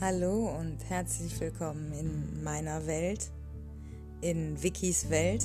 [0.00, 3.32] Hallo und herzlich willkommen in meiner Welt,
[4.20, 5.44] in Vickys Welt.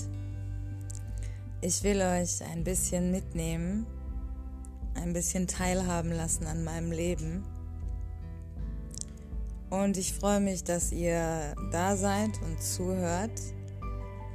[1.62, 3.88] Ich will euch ein bisschen mitnehmen,
[4.94, 7.44] ein bisschen teilhaben lassen an meinem Leben.
[9.72, 13.42] Und ich freue mich, dass ihr da seid und zuhört.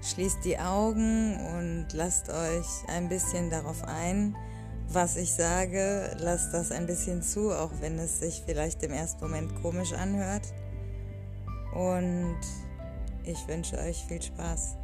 [0.03, 4.35] Schließt die Augen und lasst euch ein bisschen darauf ein,
[4.91, 9.21] was ich sage, lasst das ein bisschen zu, auch wenn es sich vielleicht im ersten
[9.21, 10.47] Moment komisch anhört.
[11.75, 12.41] Und
[13.25, 14.77] ich wünsche euch viel Spaß.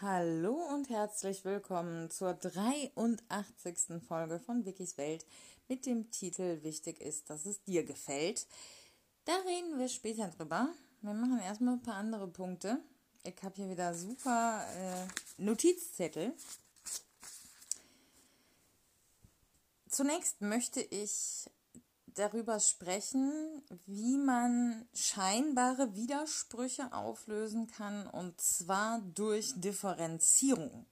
[0.00, 4.00] Hallo und herzlich willkommen zur 83.
[4.06, 5.26] Folge von Wikis Welt
[5.68, 8.46] mit dem Titel Wichtig ist, dass es dir gefällt.
[9.24, 10.68] Da reden wir später drüber.
[11.02, 12.78] Wir machen erstmal ein paar andere Punkte.
[13.26, 16.32] Ich habe hier wieder super äh, Notizzettel.
[19.88, 21.50] Zunächst möchte ich
[22.06, 30.86] darüber sprechen, wie man scheinbare Widersprüche auflösen kann, und zwar durch Differenzierung.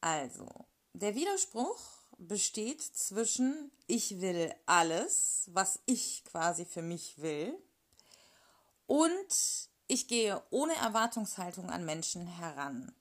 [0.00, 0.46] Also,
[0.92, 1.80] der Widerspruch
[2.18, 7.52] besteht zwischen ich will alles, was ich quasi für mich will,
[8.86, 12.92] und ich gehe ohne Erwartungshaltung an Menschen heran.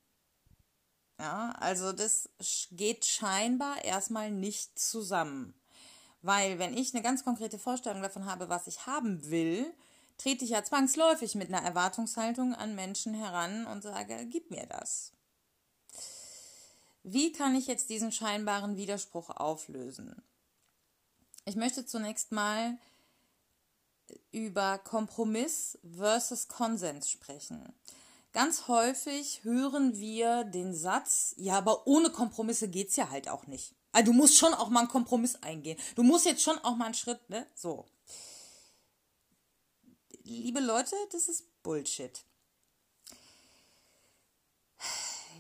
[1.20, 2.30] Ja, also das
[2.72, 5.54] geht scheinbar erstmal nicht zusammen.
[6.22, 9.72] Weil wenn ich eine ganz konkrete Vorstellung davon habe, was ich haben will,
[10.18, 15.12] trete ich ja zwangsläufig mit einer Erwartungshaltung an Menschen heran und sage, gib mir das.
[17.04, 20.22] Wie kann ich jetzt diesen scheinbaren Widerspruch auflösen?
[21.46, 22.78] Ich möchte zunächst mal
[24.32, 27.74] über Kompromiss versus Konsens sprechen.
[28.34, 33.74] Ganz häufig hören wir den Satz, ja, aber ohne Kompromisse geht's ja halt auch nicht.
[33.92, 35.80] Also du musst schon auch mal einen Kompromiss eingehen.
[35.96, 37.48] Du musst jetzt schon auch mal einen Schritt, ne?
[37.56, 37.86] So.
[40.24, 42.24] Liebe Leute, das ist Bullshit.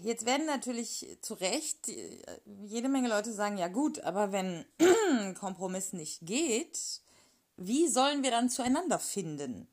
[0.01, 1.91] Jetzt werden natürlich zu Recht
[2.65, 4.65] jede Menge Leute sagen, ja gut, aber wenn
[5.39, 7.01] Kompromiss nicht geht,
[7.57, 9.67] wie sollen wir dann zueinander finden?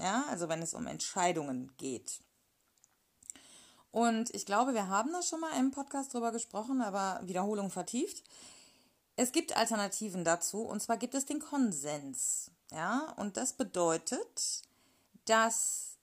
[0.00, 2.20] Ja, also wenn es um Entscheidungen geht.
[3.92, 8.22] Und ich glaube, wir haben da schon mal im Podcast drüber gesprochen, aber Wiederholung vertieft.
[9.16, 12.50] Es gibt Alternativen dazu, und zwar gibt es den Konsens.
[12.70, 14.62] Ja, und das bedeutet,
[15.24, 15.98] dass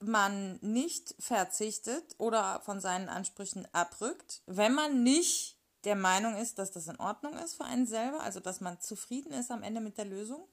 [0.00, 5.53] man nicht verzichtet oder von seinen Ansprüchen abrückt, wenn man nicht
[5.84, 9.32] der Meinung ist, dass das in Ordnung ist für einen selber, also dass man zufrieden
[9.32, 10.46] ist am Ende mit der Lösung,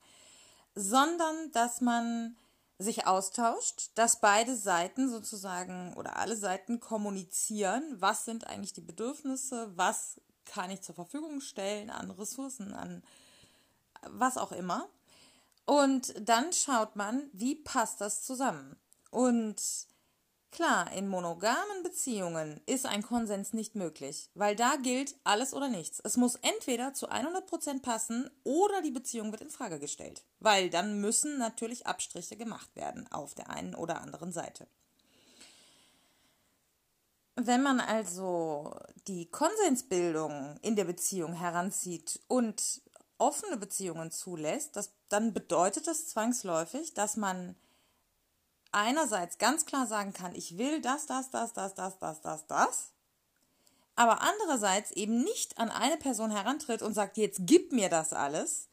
[0.75, 2.37] sondern dass man
[2.77, 9.71] sich austauscht, dass beide Seiten sozusagen oder alle Seiten kommunizieren, was sind eigentlich die Bedürfnisse,
[9.75, 13.03] was kann ich zur Verfügung stellen an Ressourcen, an
[14.09, 14.89] was auch immer.
[15.65, 18.75] Und dann schaut man, wie passt das zusammen.
[19.11, 19.61] Und
[20.51, 26.01] Klar, in monogamen Beziehungen ist ein Konsens nicht möglich, weil da gilt alles oder nichts.
[26.03, 30.99] Es muss entweder zu 100% passen oder die Beziehung wird in Frage gestellt, weil dann
[30.99, 34.67] müssen natürlich Abstriche gemacht werden auf der einen oder anderen Seite.
[37.35, 38.75] Wenn man also
[39.07, 42.81] die Konsensbildung in der Beziehung heranzieht und
[43.17, 47.55] offene Beziehungen zulässt, das, dann bedeutet das zwangsläufig, dass man
[48.71, 52.91] einerseits ganz klar sagen kann, ich will das, das, das, das, das, das, das, das,
[53.95, 58.69] aber andererseits eben nicht an eine Person herantritt und sagt, jetzt gib mir das alles,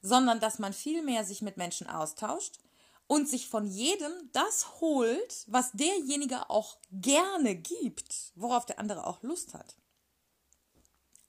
[0.00, 2.58] sondern dass man vielmehr sich mit Menschen austauscht
[3.06, 9.22] und sich von jedem das holt, was derjenige auch gerne gibt, worauf der andere auch
[9.22, 9.76] Lust hat.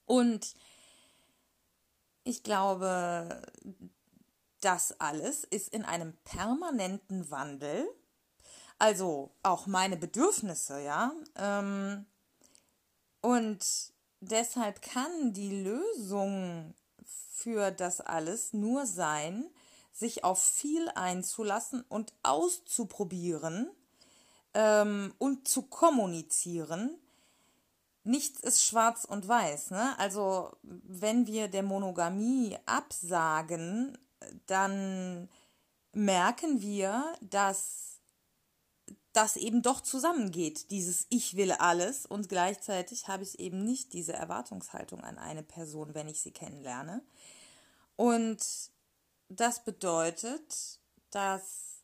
[0.06, 0.54] Und
[2.24, 3.42] ich glaube,
[4.60, 7.86] das alles ist in einem permanenten Wandel
[8.78, 11.12] also auch meine Bedürfnisse, ja.
[11.36, 12.06] Ähm,
[13.20, 13.64] und
[14.20, 16.74] deshalb kann die Lösung
[17.32, 19.46] für das alles nur sein,
[19.92, 23.70] sich auf viel einzulassen und auszuprobieren
[24.54, 26.98] ähm, und zu kommunizieren.
[28.02, 29.70] Nichts ist schwarz und weiß.
[29.70, 29.98] Ne?
[29.98, 33.96] Also wenn wir der Monogamie absagen,
[34.46, 35.28] dann
[35.92, 37.93] merken wir, dass
[39.14, 44.12] das eben doch zusammengeht, dieses Ich will alles und gleichzeitig habe ich eben nicht diese
[44.12, 47.00] Erwartungshaltung an eine Person, wenn ich sie kennenlerne.
[47.96, 48.44] Und
[49.28, 50.80] das bedeutet,
[51.10, 51.82] dass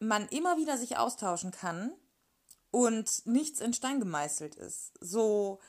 [0.00, 1.92] man immer wieder sich austauschen kann
[2.72, 4.92] und nichts in Stein gemeißelt ist.
[5.00, 5.60] So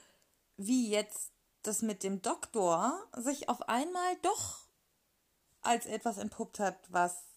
[0.58, 4.66] wie jetzt das mit dem Doktor sich auf einmal doch
[5.62, 7.35] als etwas entpuppt hat, was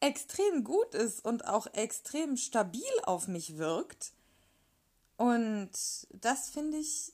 [0.00, 4.12] extrem gut ist und auch extrem stabil auf mich wirkt.
[5.16, 5.70] Und
[6.10, 7.12] das finde ich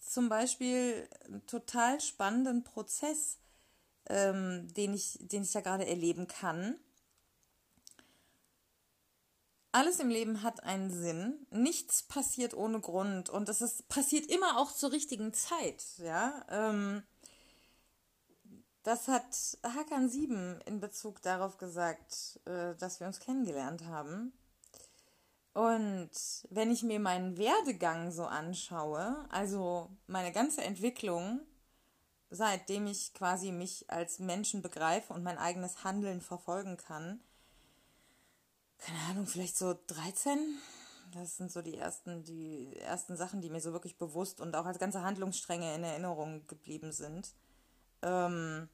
[0.00, 3.38] zum Beispiel einen total spannenden Prozess,
[4.08, 6.76] ähm, den, ich, den ich da gerade erleben kann.
[9.72, 11.46] Alles im Leben hat einen Sinn.
[11.50, 13.30] Nichts passiert ohne Grund.
[13.30, 15.84] Und es ist, passiert immer auch zur richtigen Zeit.
[15.98, 16.44] Ja?
[16.48, 17.04] Ähm,
[18.90, 24.32] das hat Hakan 7 in Bezug darauf gesagt, äh, dass wir uns kennengelernt haben.
[25.52, 26.10] Und
[26.50, 31.40] wenn ich mir meinen Werdegang so anschaue, also meine ganze Entwicklung,
[32.30, 37.20] seitdem ich quasi mich als Menschen begreife und mein eigenes Handeln verfolgen kann,
[38.78, 40.58] keine Ahnung, vielleicht so 13.
[41.12, 44.66] Das sind so die ersten, die ersten Sachen, die mir so wirklich bewusst und auch
[44.66, 47.34] als ganze Handlungsstränge in Erinnerung geblieben sind.
[48.02, 48.68] Ähm,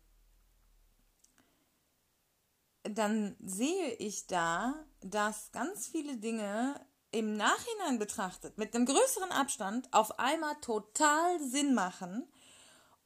[2.91, 6.81] dann sehe ich da, dass ganz viele Dinge
[7.11, 12.29] im Nachhinein betrachtet, mit einem größeren Abstand, auf einmal total Sinn machen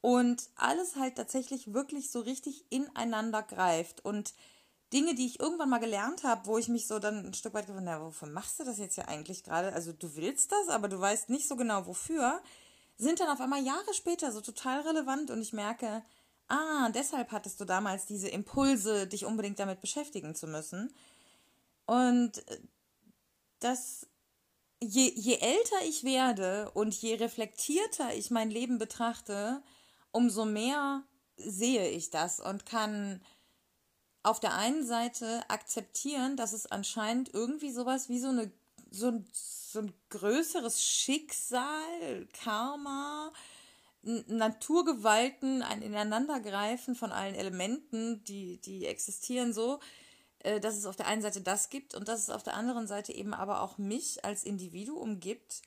[0.01, 4.03] und alles halt tatsächlich wirklich so richtig ineinander greift.
[4.03, 4.33] Und
[4.91, 7.67] Dinge, die ich irgendwann mal gelernt habe, wo ich mich so dann ein Stück weit
[7.67, 9.71] gefragt habe, wofür machst du das jetzt ja eigentlich gerade?
[9.73, 12.41] Also du willst das, aber du weißt nicht so genau wofür,
[12.97, 16.03] sind dann auf einmal Jahre später so total relevant und ich merke,
[16.51, 20.93] ah, deshalb hattest du damals diese Impulse, dich unbedingt damit beschäftigen zu müssen.
[21.85, 22.59] Und äh,
[23.59, 24.07] das,
[24.81, 29.61] je, je älter ich werde und je reflektierter ich mein Leben betrachte,
[30.11, 31.03] umso mehr
[31.37, 33.21] sehe ich das und kann
[34.23, 38.51] auf der einen Seite akzeptieren, dass es anscheinend irgendwie sowas wie so eine
[38.91, 43.31] so ein, so ein größeres Schicksal, Karma,
[44.03, 49.79] Naturgewalten, ein Ineinandergreifen von allen Elementen, die, die existieren so,
[50.39, 52.87] äh, dass es auf der einen Seite das gibt und dass es auf der anderen
[52.87, 55.61] Seite eben aber auch mich als Individuum gibt,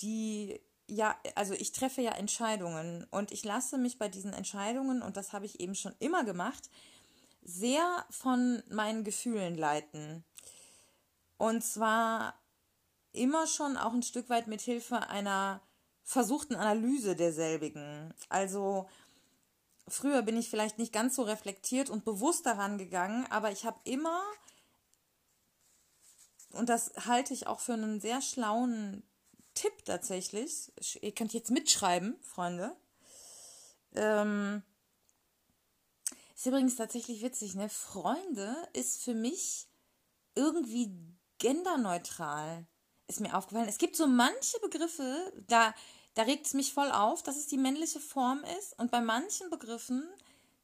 [0.00, 5.16] die ja, also ich treffe ja Entscheidungen und ich lasse mich bei diesen Entscheidungen, und
[5.16, 6.68] das habe ich eben schon immer gemacht,
[7.42, 10.24] sehr von meinen Gefühlen leiten.
[11.38, 12.34] Und zwar
[13.12, 15.60] immer schon auch ein Stück weit mit Hilfe einer
[16.12, 18.14] versuchten Analyse derselbigen.
[18.28, 18.88] Also
[19.88, 23.80] früher bin ich vielleicht nicht ganz so reflektiert und bewusst daran gegangen, aber ich habe
[23.84, 24.22] immer,
[26.50, 29.02] und das halte ich auch für einen sehr schlauen
[29.54, 32.76] Tipp tatsächlich, ihr könnt jetzt mitschreiben, Freunde,
[33.94, 34.62] ähm,
[36.34, 37.68] ist übrigens tatsächlich witzig, ne?
[37.68, 39.68] Freunde ist für mich
[40.34, 40.90] irgendwie
[41.38, 42.66] genderneutral.
[43.06, 43.68] Ist mir aufgefallen.
[43.68, 45.74] Es gibt so manche Begriffe, da,
[46.14, 48.78] da regt es mich voll auf, dass es die männliche Form ist.
[48.78, 50.06] Und bei manchen Begriffen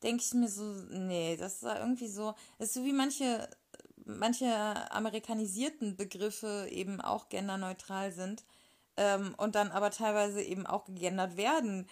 [0.02, 3.48] denke ich mir so, nee, das ist irgendwie so, das ist so wie manche,
[4.04, 4.46] manche
[4.92, 8.44] amerikanisierten Begriffe eben auch genderneutral sind
[8.96, 11.88] ähm, und dann aber teilweise eben auch gegendert werden,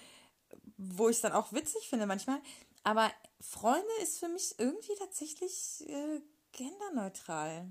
[0.76, 2.40] wo ich es dann auch witzig finde manchmal.
[2.84, 3.10] Aber
[3.40, 6.20] Freunde ist für mich irgendwie tatsächlich äh,
[6.52, 7.68] genderneutral.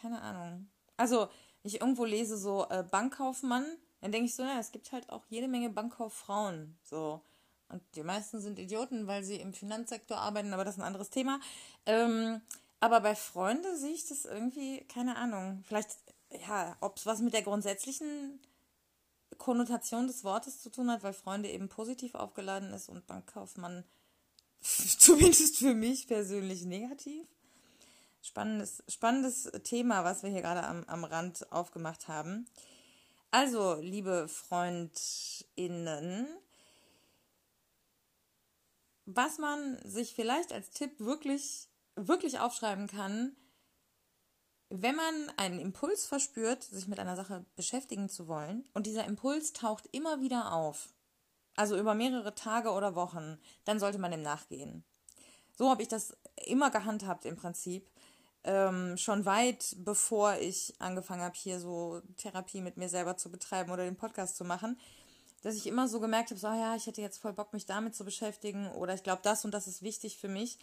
[0.00, 0.68] Keine Ahnung.
[0.96, 1.28] Also,
[1.62, 3.64] ich irgendwo lese so äh, Bankkaufmann,
[4.00, 6.78] dann denke ich so, ja, es gibt halt auch jede Menge Bankkauffrauen.
[6.84, 7.20] So.
[7.68, 11.10] Und die meisten sind Idioten, weil sie im Finanzsektor arbeiten, aber das ist ein anderes
[11.10, 11.40] Thema.
[11.84, 12.40] Ähm,
[12.80, 15.62] aber bei Freunde sehe ich das irgendwie, keine Ahnung.
[15.66, 15.90] Vielleicht,
[16.48, 18.40] ja, ob es was mit der grundsätzlichen
[19.36, 23.84] Konnotation des Wortes zu tun hat, weil Freunde eben positiv aufgeladen ist und Bankkaufmann
[24.60, 27.26] zumindest für mich persönlich negativ.
[28.22, 32.46] Spannendes, spannendes Thema, was wir hier gerade am, am Rand aufgemacht haben.
[33.30, 36.26] Also, liebe FreundInnen,
[39.04, 43.36] was man sich vielleicht als Tipp wirklich, wirklich aufschreiben kann,
[44.70, 49.52] wenn man einen Impuls verspürt, sich mit einer Sache beschäftigen zu wollen, und dieser Impuls
[49.52, 50.92] taucht immer wieder auf,
[51.54, 54.84] also über mehrere Tage oder Wochen, dann sollte man dem nachgehen.
[55.56, 56.16] So habe ich das
[56.46, 57.90] immer gehandhabt im Prinzip.
[58.44, 63.72] Ähm, schon weit bevor ich angefangen habe, hier so Therapie mit mir selber zu betreiben
[63.72, 64.78] oder den Podcast zu machen,
[65.42, 67.66] dass ich immer so gemerkt habe, so, ah ja, ich hätte jetzt voll Bock, mich
[67.66, 70.58] damit zu beschäftigen oder ich glaube, das und das ist wichtig für mich.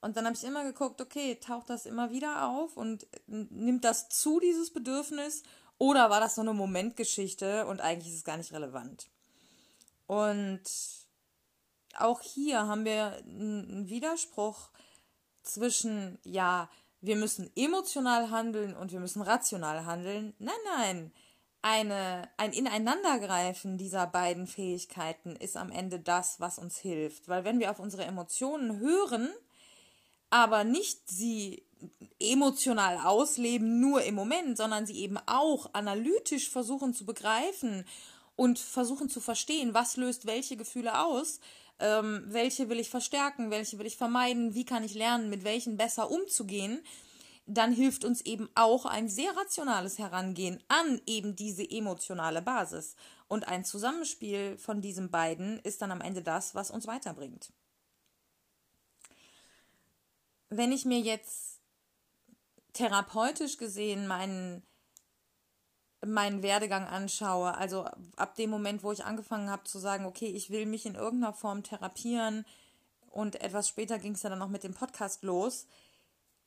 [0.00, 4.08] Und dann habe ich immer geguckt, okay, taucht das immer wieder auf und nimmt das
[4.08, 5.42] zu, dieses Bedürfnis,
[5.78, 9.08] oder war das so eine Momentgeschichte und eigentlich ist es gar nicht relevant.
[10.06, 10.62] Und
[11.96, 14.70] auch hier haben wir einen Widerspruch
[15.42, 16.68] zwischen, ja,
[17.00, 20.34] wir müssen emotional handeln und wir müssen rational handeln.
[20.38, 21.12] Nein, nein.
[21.62, 27.28] eine, ein Ineinandergreifen dieser beiden Fähigkeiten ist am Ende das, was uns hilft.
[27.28, 29.30] Weil wenn wir auf unsere Emotionen hören,
[30.30, 31.64] aber nicht sie
[32.20, 37.84] emotional ausleben, nur im Moment, sondern sie eben auch analytisch versuchen zu begreifen
[38.34, 41.40] und versuchen zu verstehen, was löst welche Gefühle aus,
[41.80, 45.76] ähm, welche will ich verstärken, welche will ich vermeiden, wie kann ich lernen, mit welchen
[45.76, 46.82] besser umzugehen,
[47.46, 52.94] dann hilft uns eben auch ein sehr rationales Herangehen an eben diese emotionale Basis.
[53.26, 57.52] Und ein Zusammenspiel von diesen beiden ist dann am Ende das, was uns weiterbringt.
[60.50, 61.60] Wenn ich mir jetzt
[62.74, 64.62] therapeutisch gesehen meinen,
[66.06, 67.84] meinen Werdegang anschaue, also
[68.16, 71.32] ab dem Moment, wo ich angefangen habe zu sagen, okay, ich will mich in irgendeiner
[71.32, 72.44] Form therapieren
[73.10, 75.66] und etwas später ging es dann noch mit dem Podcast los,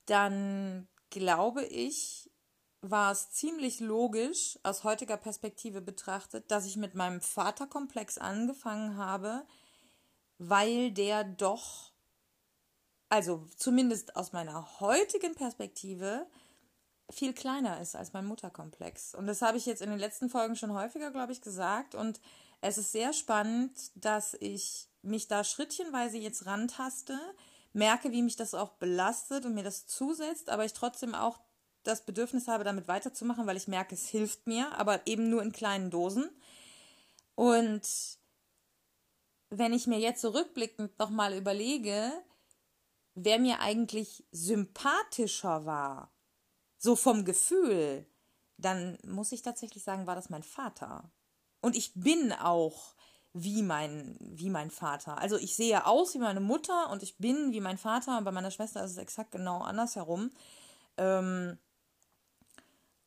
[0.06, 2.30] dann glaube ich,
[2.82, 9.46] war es ziemlich logisch aus heutiger Perspektive betrachtet, dass ich mit meinem Vaterkomplex angefangen habe,
[10.40, 11.92] weil der doch,
[13.10, 16.26] also zumindest aus meiner heutigen Perspektive,
[17.12, 19.16] viel kleiner ist als mein Mutterkomplex.
[19.16, 21.96] Und das habe ich jetzt in den letzten Folgen schon häufiger, glaube ich, gesagt.
[21.96, 22.20] Und
[22.62, 27.20] es ist sehr spannend, dass ich mich da schrittchenweise jetzt rantaste,
[27.74, 31.40] merke, wie mich das auch belastet und mir das zusetzt, aber ich trotzdem auch
[31.84, 35.52] das Bedürfnis habe, damit weiterzumachen, weil ich merke, es hilft mir, aber eben nur in
[35.52, 36.30] kleinen Dosen.
[37.36, 37.82] Und
[39.50, 42.12] wenn ich mir jetzt zurückblickend nochmal überlege,
[43.16, 46.12] wer mir eigentlich sympathischer war,
[46.82, 48.06] so vom Gefühl,
[48.58, 51.12] dann muss ich tatsächlich sagen, war das mein Vater.
[51.62, 52.96] Und ich bin auch
[53.34, 55.18] wie mein, wie mein Vater.
[55.20, 58.18] Also ich sehe aus wie meine Mutter und ich bin wie mein Vater.
[58.18, 60.32] Und bei meiner Schwester ist es exakt genau andersherum.
[60.98, 61.60] Ähm,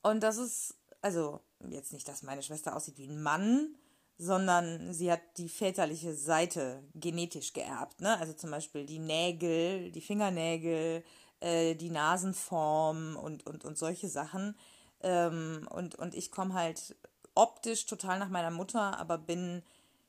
[0.02, 3.74] und das ist, also jetzt nicht, dass meine Schwester aussieht wie ein Mann,
[4.18, 8.00] sondern sie hat die väterliche Seite genetisch geerbt.
[8.00, 8.16] Ne?
[8.18, 11.02] Also zum Beispiel die Nägel, die Fingernägel,
[11.44, 14.56] äh, die Nasenform und, und, und solche Sachen.
[15.02, 16.96] Ähm, und, und ich komme halt
[17.34, 19.62] optisch total nach meiner Mutter, aber bin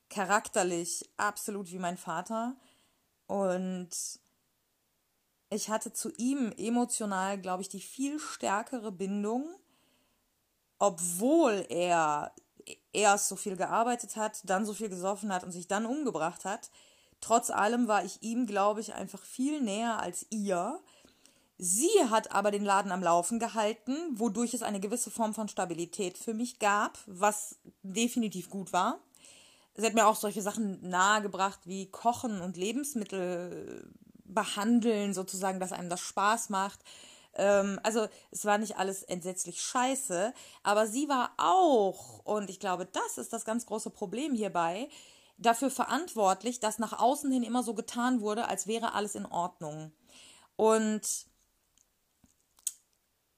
[0.08, 2.56] charakterlich absolut wie mein Vater.
[3.26, 3.90] Und
[5.50, 9.44] ich hatte zu ihm emotional, glaube ich, die viel stärkere Bindung,
[10.78, 12.32] obwohl er
[12.92, 16.70] erst so viel gearbeitet hat, dann so viel gesoffen hat und sich dann umgebracht hat.
[17.20, 20.80] Trotz allem war ich ihm, glaube ich, einfach viel näher als ihr.
[21.58, 26.18] Sie hat aber den Laden am Laufen gehalten, wodurch es eine gewisse Form von Stabilität
[26.18, 29.00] für mich gab, was definitiv gut war
[29.76, 33.90] sie hat mir auch solche Sachen nahegebracht wie Kochen und Lebensmittel
[34.24, 36.80] behandeln, sozusagen, dass einem das Spaß macht.
[37.34, 40.32] Ähm, also es war nicht alles entsetzlich scheiße,
[40.62, 44.88] aber sie war auch, und ich glaube, das ist das ganz große Problem hierbei,
[45.38, 49.92] dafür verantwortlich, dass nach außen hin immer so getan wurde, als wäre alles in Ordnung.
[50.56, 51.02] Und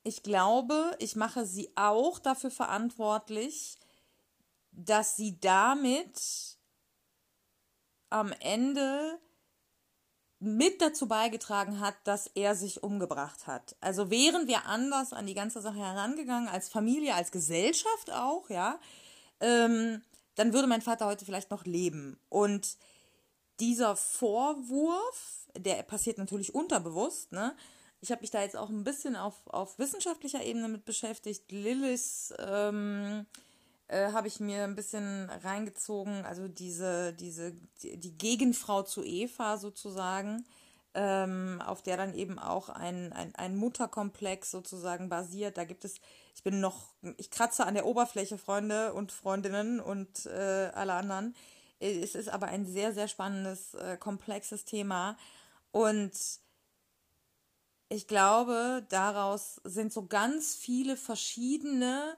[0.09, 3.79] ich glaube, ich mache sie auch dafür verantwortlich,
[4.73, 6.57] dass sie damit
[8.09, 9.19] am Ende
[10.41, 13.77] mit dazu beigetragen hat, dass er sich umgebracht hat.
[13.83, 18.81] Also wären wir anders an die ganze Sache herangegangen, als Familie, als Gesellschaft auch, ja,
[19.41, 20.00] ähm,
[20.37, 22.19] dann würde mein Vater heute vielleicht noch leben.
[22.31, 22.79] Und
[23.61, 27.55] dieser Vorwurf, der passiert natürlich unterbewusst, ne?
[28.00, 31.50] Ich habe mich da jetzt auch ein bisschen auf, auf wissenschaftlicher Ebene mit beschäftigt.
[31.50, 33.26] Lillis ähm,
[33.88, 40.45] äh, habe ich mir ein bisschen reingezogen, also diese, diese, die, Gegenfrau zu Eva sozusagen,
[40.95, 45.57] ähm, auf der dann eben auch ein, ein, ein Mutterkomplex sozusagen basiert.
[45.57, 45.97] Da gibt es,
[46.35, 51.35] ich bin noch, ich kratze an der Oberfläche, Freunde und Freundinnen und äh, alle anderen.
[51.81, 55.17] Es ist aber ein sehr, sehr spannendes, äh, komplexes Thema.
[55.71, 56.12] Und
[57.88, 62.16] ich glaube, daraus sind so ganz viele verschiedene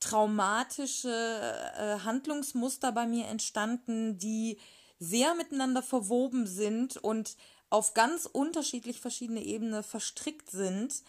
[0.00, 4.58] traumatische äh, Handlungsmuster bei mir entstanden, die
[4.98, 7.36] sehr miteinander verwoben sind und
[7.70, 11.02] auf ganz unterschiedlich verschiedene Ebenen verstrickt sind.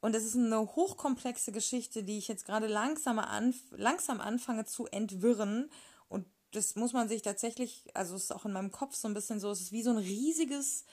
[0.00, 4.86] Und es ist eine hochkomplexe Geschichte, die ich jetzt gerade langsam, anf langsam anfange zu
[4.86, 5.70] entwirren.
[6.08, 9.14] Und das muss man sich tatsächlich, also es ist auch in meinem Kopf so ein
[9.14, 10.84] bisschen so, es ist wie so ein riesiges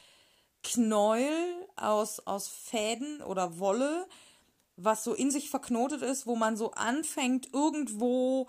[0.66, 4.08] Knäuel aus, aus Fäden oder Wolle,
[4.78, 8.48] was so in sich verknotet ist, wo man so anfängt, irgendwo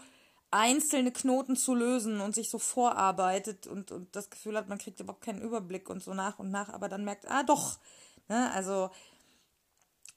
[0.50, 4.98] einzelne Knoten zu lösen und sich so vorarbeitet und, und das Gefühl hat, man kriegt
[5.00, 7.78] überhaupt keinen Überblick und so nach und nach, aber dann merkt, ah doch,
[8.28, 8.90] ne, also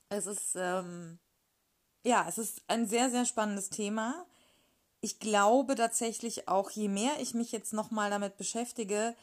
[0.08, 1.20] es ist, ähm,
[2.06, 4.26] ja, es ist ein sehr, sehr spannendes Thema.
[5.02, 9.16] Ich glaube tatsächlich auch, je mehr ich mich jetzt nochmal damit beschäftige,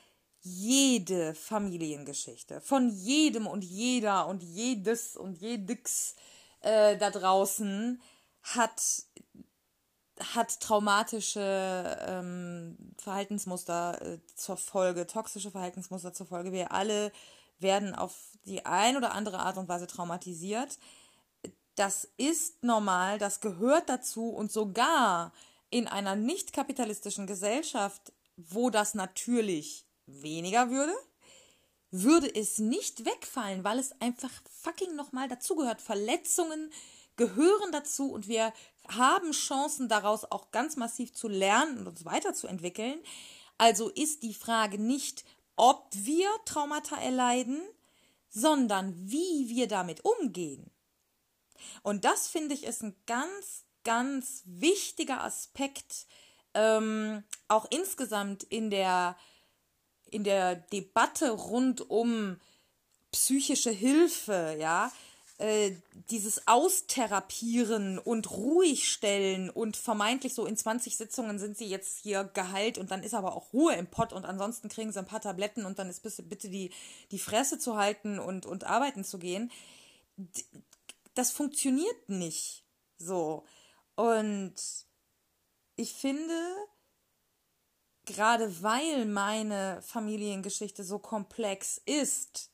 [0.47, 6.15] jede Familiengeschichte von jedem und jeder und jedes und jedes
[6.61, 8.01] äh, da draußen
[8.43, 8.81] hat
[10.21, 16.53] hat traumatische ähm, Verhaltensmuster äh, zur Folge, toxische Verhaltensmuster zur Folge.
[16.53, 17.13] Wir alle
[17.59, 18.15] werden auf
[18.47, 20.79] die ein oder andere Art und Weise traumatisiert.
[21.75, 25.33] Das ist normal, das gehört dazu und sogar
[25.69, 30.95] in einer nicht kapitalistischen Gesellschaft, wo das natürlich weniger würde,
[31.91, 34.33] würde es nicht wegfallen, weil es einfach
[34.63, 35.81] fucking nochmal dazugehört.
[35.81, 36.73] Verletzungen
[37.17, 38.53] gehören dazu und wir
[38.89, 42.99] haben Chancen daraus auch ganz massiv zu lernen und uns weiterzuentwickeln.
[43.59, 45.25] Also ist die Frage nicht,
[45.57, 47.63] ob wir Traumata erleiden,
[48.29, 50.71] sondern wie wir damit umgehen.
[51.83, 56.07] Und das finde ich ist ein ganz, ganz wichtiger Aspekt,
[56.53, 59.17] ähm, auch insgesamt in der,
[60.11, 62.39] in der Debatte rund um
[63.13, 64.91] psychische Hilfe, ja,
[65.39, 65.73] äh,
[66.11, 72.79] dieses Austherapieren und ruhigstellen und vermeintlich so in 20 Sitzungen sind sie jetzt hier geheilt
[72.79, 75.67] und dann ist aber auch Ruhe im Pott und ansonsten kriegen sie ein paar Tabletten
[75.67, 76.73] und dann ist bitte die,
[77.11, 79.51] die Fresse zu halten und, und arbeiten zu gehen.
[81.15, 82.65] Das funktioniert nicht
[82.97, 83.45] so.
[83.95, 84.55] Und
[85.77, 86.33] ich finde,
[88.07, 92.51] gerade weil meine Familiengeschichte so komplex ist,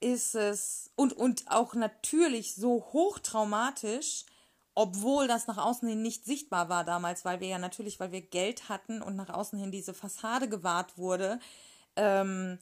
[0.00, 4.24] ist es und, und auch natürlich so hochtraumatisch,
[4.74, 8.22] obwohl das nach außen hin nicht sichtbar war damals, weil wir ja natürlich, weil wir
[8.22, 11.38] Geld hatten und nach außen hin diese Fassade gewahrt wurde,
[11.96, 12.58] ähm,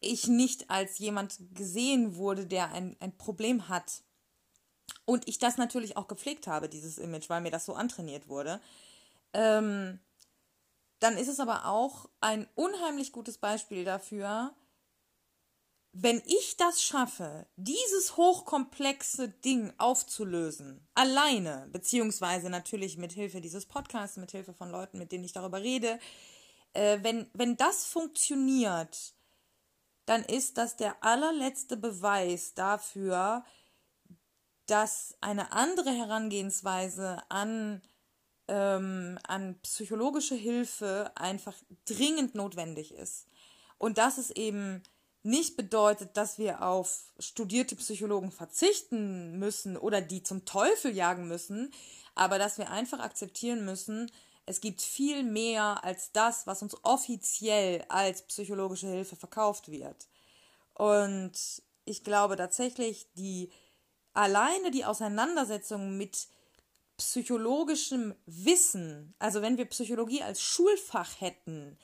[0.00, 4.02] ich nicht als jemand gesehen wurde, der ein, ein Problem hat.
[5.04, 8.60] Und ich das natürlich auch gepflegt habe, dieses Image, weil mir das so antrainiert wurde.
[9.32, 10.00] Ähm,
[11.00, 14.54] dann ist es aber auch ein unheimlich gutes Beispiel dafür,
[15.92, 24.16] wenn ich das schaffe, dieses hochkomplexe Ding aufzulösen, alleine, beziehungsweise natürlich mit Hilfe dieses Podcasts,
[24.16, 25.98] mit Hilfe von Leuten, mit denen ich darüber rede,
[26.74, 29.14] äh, wenn, wenn das funktioniert,
[30.06, 33.44] dann ist das der allerletzte Beweis dafür,
[34.66, 37.82] dass eine andere Herangehensweise an,
[38.50, 41.54] ähm, an psychologische Hilfe einfach
[41.86, 43.26] dringend notwendig ist.
[43.78, 44.82] Und das ist eben
[45.22, 51.72] nicht bedeutet, dass wir auf studierte Psychologen verzichten müssen oder die zum Teufel jagen müssen,
[52.14, 54.10] aber dass wir einfach akzeptieren müssen,
[54.46, 60.08] es gibt viel mehr als das, was uns offiziell als psychologische Hilfe verkauft wird.
[60.74, 61.32] Und
[61.84, 63.52] ich glaube tatsächlich, die
[64.12, 66.26] alleine die Auseinandersetzung mit
[67.00, 71.78] psychologischem Wissen, also wenn wir Psychologie als Schulfach hätten,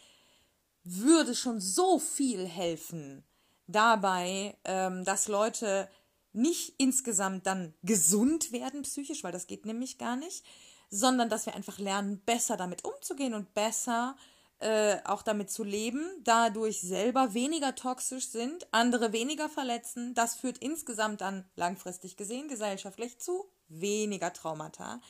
[0.85, 3.25] würde schon so viel helfen
[3.67, 5.89] dabei, ähm, dass Leute
[6.35, 10.45] nicht insgesamt dann gesund werden psychisch, weil das geht nämlich gar nicht,
[10.91, 14.17] sondern dass wir einfach lernen, besser damit umzugehen und besser
[14.59, 20.15] äh, auch damit zu leben, dadurch selber weniger toxisch sind, andere weniger verletzen.
[20.15, 25.01] Das führt insgesamt dann langfristig gesehen gesellschaftlich zu weniger Traumata,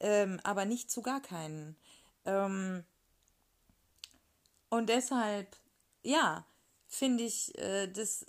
[0.00, 1.76] ähm, aber nicht zu gar keinen.
[2.24, 2.84] Ähm,
[4.68, 5.56] und deshalb,
[6.02, 6.46] ja,
[6.86, 8.26] finde ich äh, das,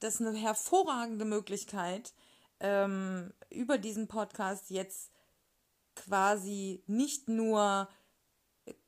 [0.00, 2.12] das eine hervorragende Möglichkeit,
[2.60, 5.10] ähm, über diesen Podcast jetzt
[5.94, 7.88] quasi nicht nur,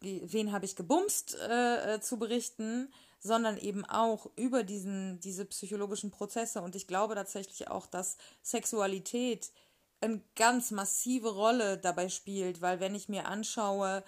[0.00, 6.10] wen habe ich gebumst, äh, äh, zu berichten, sondern eben auch über diesen, diese psychologischen
[6.10, 6.62] Prozesse.
[6.62, 9.52] Und ich glaube tatsächlich auch, dass Sexualität
[10.00, 14.02] eine ganz massive Rolle dabei spielt, weil wenn ich mir anschaue,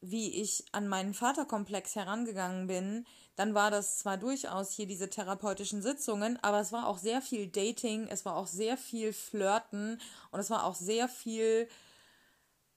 [0.00, 3.06] wie ich an meinen Vaterkomplex herangegangen bin,
[3.36, 7.48] dann war das zwar durchaus hier diese therapeutischen Sitzungen, aber es war auch sehr viel
[7.48, 11.68] Dating, es war auch sehr viel Flirten und es war auch sehr viel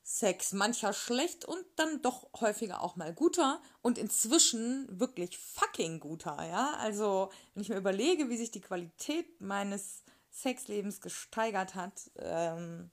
[0.03, 6.37] Sex, mancher schlecht und dann doch häufiger auch mal guter und inzwischen wirklich fucking guter,
[6.47, 6.73] ja?
[6.79, 12.91] Also, wenn ich mir überlege, wie sich die Qualität meines Sexlebens gesteigert hat, ähm,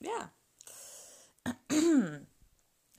[0.00, 0.32] ja.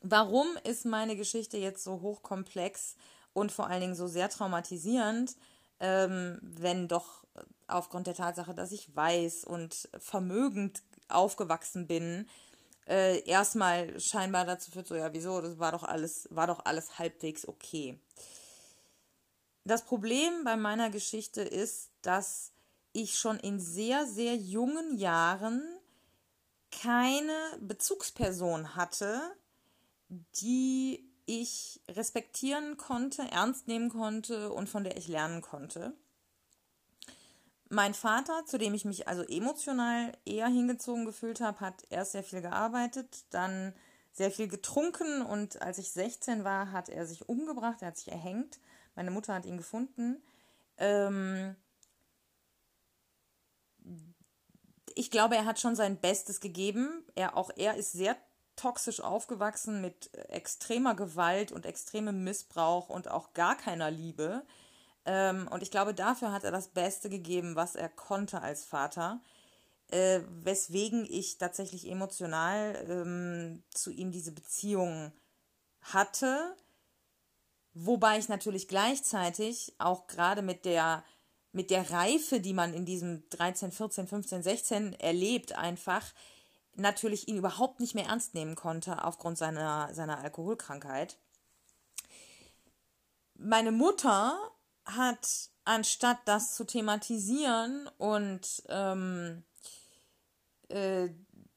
[0.01, 2.95] Warum ist meine Geschichte jetzt so hochkomplex
[3.33, 5.35] und vor allen Dingen so sehr traumatisierend,
[5.79, 7.25] ähm, wenn doch
[7.67, 12.27] aufgrund der Tatsache, dass ich weiß und vermögend aufgewachsen bin,
[12.87, 16.97] äh, erstmal scheinbar dazu führt, so ja, wieso, das war doch alles, war doch alles
[16.97, 17.99] halbwegs okay.
[19.63, 22.51] Das Problem bei meiner Geschichte ist, dass
[22.93, 25.61] ich schon in sehr, sehr jungen Jahren
[26.71, 29.21] keine Bezugsperson hatte,
[30.41, 35.93] die ich respektieren konnte, ernst nehmen konnte und von der ich lernen konnte.
[37.69, 42.23] Mein Vater, zu dem ich mich also emotional eher hingezogen gefühlt habe, hat erst sehr
[42.23, 43.73] viel gearbeitet, dann
[44.11, 48.11] sehr viel getrunken und als ich 16 war, hat er sich umgebracht, er hat sich
[48.11, 48.59] erhängt.
[48.95, 50.21] Meine Mutter hat ihn gefunden.
[50.77, 51.55] Ähm
[54.99, 57.05] ich glaube, er hat schon sein Bestes gegeben.
[57.15, 58.17] Er auch er ist sehr
[58.57, 64.45] toxisch aufgewachsen mit extremer Gewalt und extremem Missbrauch und auch gar keiner Liebe.
[65.05, 69.21] Ähm, und ich glaube, dafür hat er das Beste gegeben, was er konnte als Vater.
[69.87, 75.13] Äh, weswegen ich tatsächlich emotional ähm, zu ihm diese Beziehung
[75.81, 76.57] hatte.
[77.73, 81.05] Wobei ich natürlich gleichzeitig auch gerade mit der,
[81.51, 86.03] mit der Reife, die man in diesem 13, 14, 15, 16 erlebt, einfach
[86.75, 91.17] natürlich ihn überhaupt nicht mehr ernst nehmen konnte aufgrund seiner, seiner Alkoholkrankheit.
[93.35, 94.37] Meine Mutter
[94.85, 99.43] hat, anstatt das zu thematisieren und ähm,
[100.69, 101.09] äh,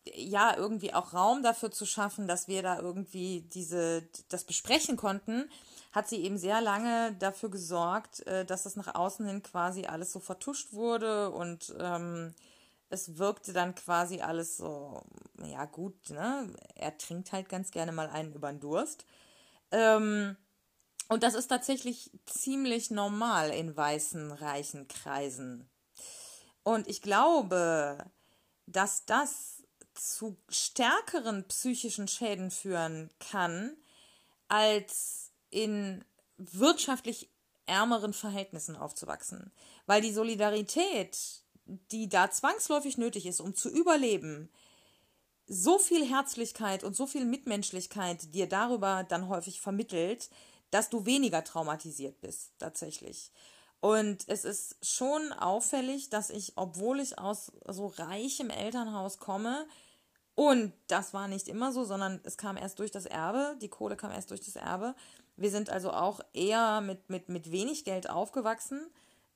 [0.05, 5.49] ja, irgendwie auch Raum dafür zu schaffen, dass wir da irgendwie diese, das besprechen konnten,
[5.93, 10.13] hat sie eben sehr lange dafür gesorgt, äh, dass das nach außen hin quasi alles
[10.13, 12.35] so vertuscht wurde und ähm,
[12.89, 15.03] es wirkte dann quasi alles so,
[15.43, 16.53] ja gut, ne?
[16.75, 19.07] Er trinkt halt ganz gerne mal einen über den Durst.
[19.71, 20.37] Ähm,
[21.09, 25.71] und das ist tatsächlich ziemlich normal in weißen, reichen Kreisen.
[26.63, 27.99] Und ich glaube,
[28.67, 29.63] dass das
[29.95, 33.77] zu stärkeren psychischen Schäden führen kann,
[34.49, 35.22] als
[35.53, 36.05] in
[36.38, 37.29] wirtschaftlich
[37.67, 39.53] ärmeren Verhältnissen aufzuwachsen.
[39.87, 41.17] Weil die Solidarität,
[41.93, 44.51] die da zwangsläufig nötig ist, um zu überleben,
[45.47, 50.31] so viel Herzlichkeit und so viel Mitmenschlichkeit dir darüber dann häufig vermittelt,
[50.71, 53.31] dass du weniger traumatisiert bist, tatsächlich.
[53.81, 59.67] Und es ist schon auffällig, dass ich, obwohl ich aus so reichem Elternhaus komme,
[60.35, 63.97] und das war nicht immer so, sondern es kam erst durch das Erbe, die Kohle
[63.97, 64.95] kam erst durch das Erbe.
[65.37, 68.87] Wir sind also auch eher mit, mit, mit wenig Geld aufgewachsen.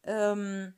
[0.03, 0.75] Ähm,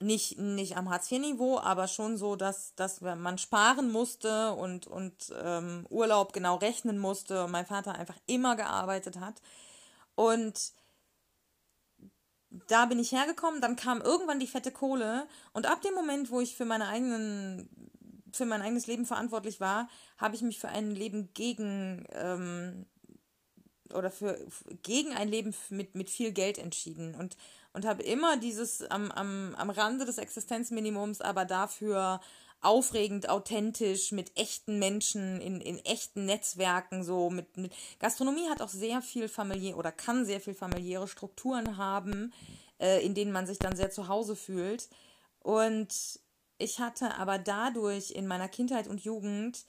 [0.00, 5.86] nicht, nicht am Hartz-IV-Niveau, aber schon so, dass, dass man sparen musste und, und ähm,
[5.90, 9.42] Urlaub genau rechnen musste und mein Vater einfach immer gearbeitet hat.
[10.14, 10.72] Und
[12.68, 16.40] da bin ich hergekommen, dann kam irgendwann die fette Kohle und ab dem Moment, wo
[16.40, 17.68] ich für meine eigenen
[18.32, 22.86] für mein eigenes Leben verantwortlich war, habe ich mich für ein Leben gegen ähm,
[23.94, 24.38] oder für
[24.82, 27.36] gegen ein Leben mit, mit viel Geld entschieden und
[27.74, 32.20] und habe immer dieses am, am, am Rande des Existenzminimums, aber dafür
[32.60, 38.68] aufregend, authentisch, mit echten Menschen, in, in echten Netzwerken, so mit, mit Gastronomie hat auch
[38.68, 42.32] sehr viel familiär oder kann sehr viel familiäre Strukturen haben,
[42.80, 44.88] äh, in denen man sich dann sehr zu Hause fühlt.
[45.40, 45.88] Und
[46.58, 49.64] ich hatte aber dadurch in meiner Kindheit und Jugend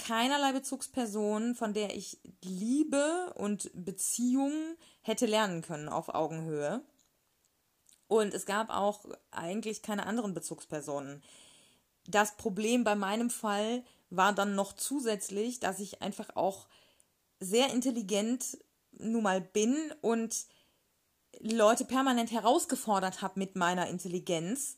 [0.00, 4.52] keinerlei Bezugsperson, von der ich Liebe und Beziehung
[5.02, 6.82] hätte lernen können auf Augenhöhe.
[8.08, 11.22] Und es gab auch eigentlich keine anderen Bezugspersonen.
[12.06, 16.66] Das Problem bei meinem Fall war dann noch zusätzlich, dass ich einfach auch
[17.38, 18.58] sehr intelligent
[18.92, 20.46] nun mal bin und
[21.38, 24.76] Leute permanent herausgefordert habe mit meiner Intelligenz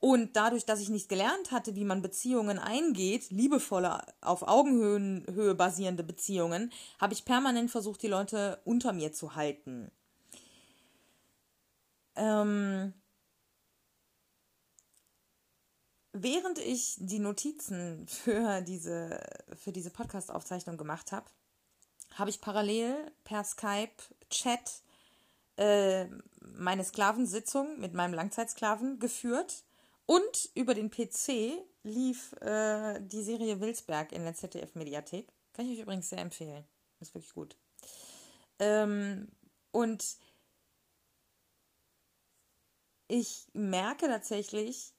[0.00, 6.04] und dadurch, dass ich nicht gelernt hatte, wie man Beziehungen eingeht, liebevolle, auf Augenhöhe basierende
[6.04, 9.90] Beziehungen, habe ich permanent versucht, die Leute unter mir zu halten.
[12.14, 12.92] Ähm,
[16.12, 19.20] während ich die Notizen für diese,
[19.56, 21.26] für diese Podcast-Aufzeichnung gemacht habe,
[22.14, 24.82] habe ich parallel per Skype-Chat
[25.56, 26.06] äh,
[26.40, 29.65] meine Sklavensitzung mit meinem Langzeitsklaven geführt
[30.06, 35.28] und über den PC lief äh, die Serie Wilsberg in der ZDF-Mediathek.
[35.52, 36.64] Kann ich euch übrigens sehr empfehlen.
[37.00, 37.56] Ist wirklich gut.
[38.58, 39.28] Ähm,
[39.72, 40.16] und
[43.08, 44.92] ich merke tatsächlich,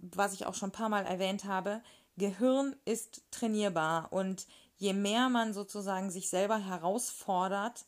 [0.00, 1.82] was ich auch schon ein paar Mal erwähnt habe,
[2.16, 4.46] Gehirn ist trainierbar und
[4.76, 7.84] je mehr man sozusagen sich selber herausfordert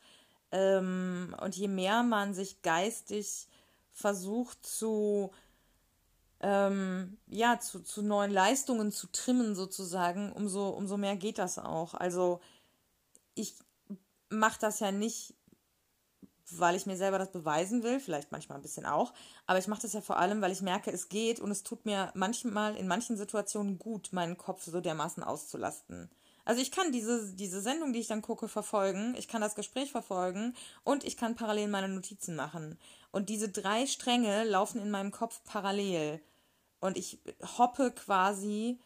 [0.53, 3.49] ähm, und je mehr man sich geistig
[3.93, 5.33] versucht zu
[6.41, 11.95] ähm, ja, zu, zu neuen Leistungen zu trimmen sozusagen, umso, umso mehr geht das auch.
[11.95, 12.41] Also
[13.35, 13.55] ich
[14.31, 15.35] mache das ja nicht,
[16.51, 19.13] weil ich mir selber das beweisen will, vielleicht manchmal ein bisschen auch,
[19.47, 21.85] aber ich mache das ja vor allem, weil ich merke, es geht und es tut
[21.85, 26.11] mir manchmal in manchen Situationen gut, meinen Kopf so dermaßen auszulasten.
[26.45, 29.93] Also ich kann diese, diese Sendung, die ich dann gucke, verfolgen, ich kann das Gespräch
[29.93, 32.79] verfolgen und ich kann parallel meine Notizen machen.
[33.11, 36.21] Und diese drei Stränge laufen in meinem Kopf parallel.
[36.81, 37.21] Und ich
[37.59, 38.79] hoppe quasi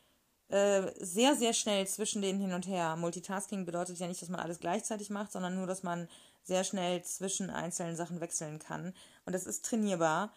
[0.49, 2.97] äh, sehr, sehr schnell zwischen denen hin und her.
[2.97, 6.09] Multitasking bedeutet ja nicht, dass man alles gleichzeitig macht, sondern nur, dass man
[6.45, 8.95] sehr schnell zwischen einzelnen Sachen wechseln kann.
[9.25, 10.33] Und das ist trainierbar.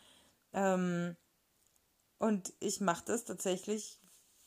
[0.54, 1.16] Ähm,
[2.18, 4.00] und ich mache das tatsächlich,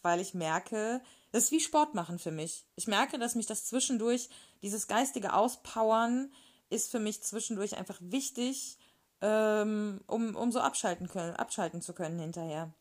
[0.03, 2.65] weil ich merke, das ist wie Sport machen für mich.
[2.77, 4.29] Ich merke, dass mich das zwischendurch,
[4.63, 6.33] dieses geistige Auspowern
[6.71, 8.78] ist für mich zwischendurch einfach wichtig,
[9.21, 12.73] ähm, um, um so abschalten, können, abschalten zu können hinterher.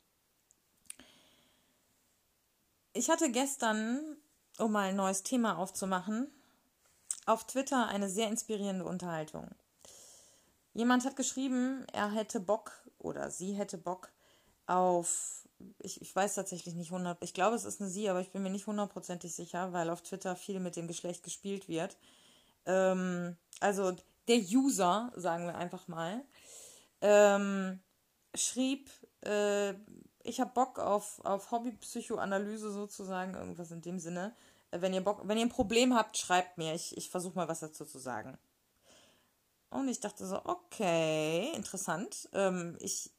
[2.93, 4.17] Ich hatte gestern,
[4.57, 6.31] um mal ein neues Thema aufzumachen,
[7.25, 9.49] auf Twitter eine sehr inspirierende Unterhaltung.
[10.73, 14.11] Jemand hat geschrieben, er hätte Bock oder sie hätte Bock
[14.65, 15.47] auf
[15.79, 18.43] ich, ich weiß tatsächlich nicht hundert, ich glaube, es ist eine sie, aber ich bin
[18.43, 21.97] mir nicht hundertprozentig sicher, weil auf Twitter viel mit dem Geschlecht gespielt wird.
[22.65, 23.95] Ähm, also
[24.27, 26.23] der User, sagen wir einfach mal,
[27.01, 27.79] ähm,
[28.33, 28.89] schrieb,
[29.21, 29.73] äh,
[30.23, 34.35] ich habe Bock auf, auf Hobbypsychoanalyse sozusagen, irgendwas in dem Sinne.
[34.71, 36.73] Wenn ihr Bock, wenn ihr ein Problem habt, schreibt mir.
[36.73, 38.37] Ich, ich versuche mal was dazu zu sagen.
[39.69, 42.29] Und ich dachte so, okay, interessant.
[42.33, 43.11] Ähm, ich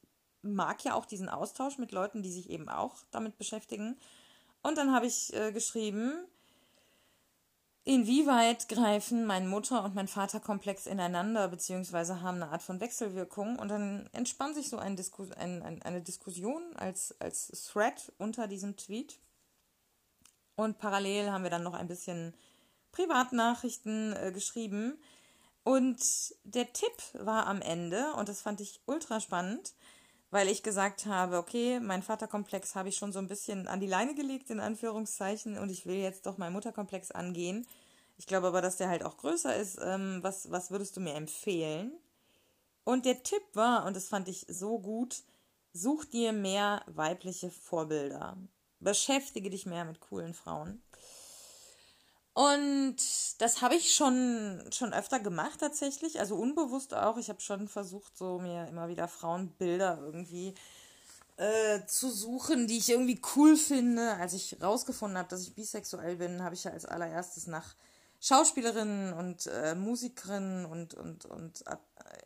[0.43, 3.99] mag ja auch diesen Austausch mit Leuten, die sich eben auch damit beschäftigen.
[4.63, 6.27] Und dann habe ich äh, geschrieben,
[7.85, 13.59] inwieweit greifen mein Mutter- und mein Vaterkomplex ineinander, beziehungsweise haben eine Art von Wechselwirkung.
[13.59, 18.47] Und dann entspann sich so ein Disku ein, ein, eine Diskussion als, als Thread unter
[18.47, 19.19] diesem Tweet.
[20.57, 22.35] Und parallel haben wir dann noch ein bisschen
[22.93, 24.99] Privatnachrichten äh, geschrieben.
[25.63, 29.75] Und der Tipp war am Ende, und das fand ich ultra spannend,
[30.31, 33.87] weil ich gesagt habe, okay, mein Vaterkomplex habe ich schon so ein bisschen an die
[33.87, 37.67] Leine gelegt, in Anführungszeichen, und ich will jetzt doch meinen Mutterkomplex angehen.
[38.19, 39.79] Ich glaube aber, dass der halt auch größer ist.
[39.83, 41.93] Ähm, was, was würdest du mir empfehlen?
[42.85, 45.23] Und der Tipp war, und das fand ich so gut,
[45.73, 48.37] such dir mehr weibliche Vorbilder.
[48.81, 50.83] Beschäftige dich mehr mit coolen Frauen.
[52.39, 52.99] Und
[53.39, 57.17] das habe ich schon, schon öfter gemacht tatsächlich, also unbewusst auch.
[57.17, 60.55] Ich habe schon versucht, so mir immer wieder Frauenbilder irgendwie
[61.37, 64.13] äh, zu suchen, die ich irgendwie cool finde.
[64.19, 67.75] Als ich rausgefunden habe, dass ich bisexuell bin, habe ich ja als allererstes nach
[68.21, 71.75] Schauspielerinnen und äh, Musikerinnen und, und, und äh,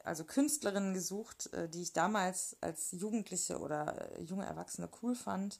[0.05, 5.59] also Künstlerinnen gesucht, äh, die ich damals als Jugendliche oder äh, junge Erwachsene cool fand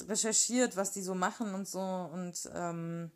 [0.00, 1.80] recherchiert, was die so machen und so.
[1.80, 3.10] Und ähm,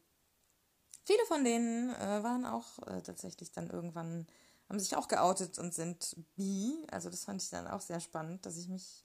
[1.04, 4.26] viele von denen äh, waren auch äh, tatsächlich dann irgendwann,
[4.68, 6.86] haben sich auch geoutet und sind bi.
[6.90, 9.04] Also das fand ich dann auch sehr spannend, dass ich mich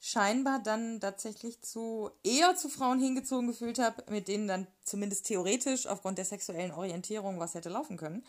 [0.00, 5.86] scheinbar dann tatsächlich zu eher zu Frauen hingezogen gefühlt habe, mit denen dann zumindest theoretisch
[5.86, 8.22] aufgrund der sexuellen Orientierung was hätte laufen können.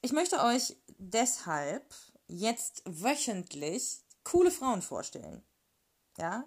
[0.00, 1.82] Ich möchte euch deshalb
[2.28, 5.42] jetzt wöchentlich coole Frauen vorstellen.
[6.18, 6.44] Ja,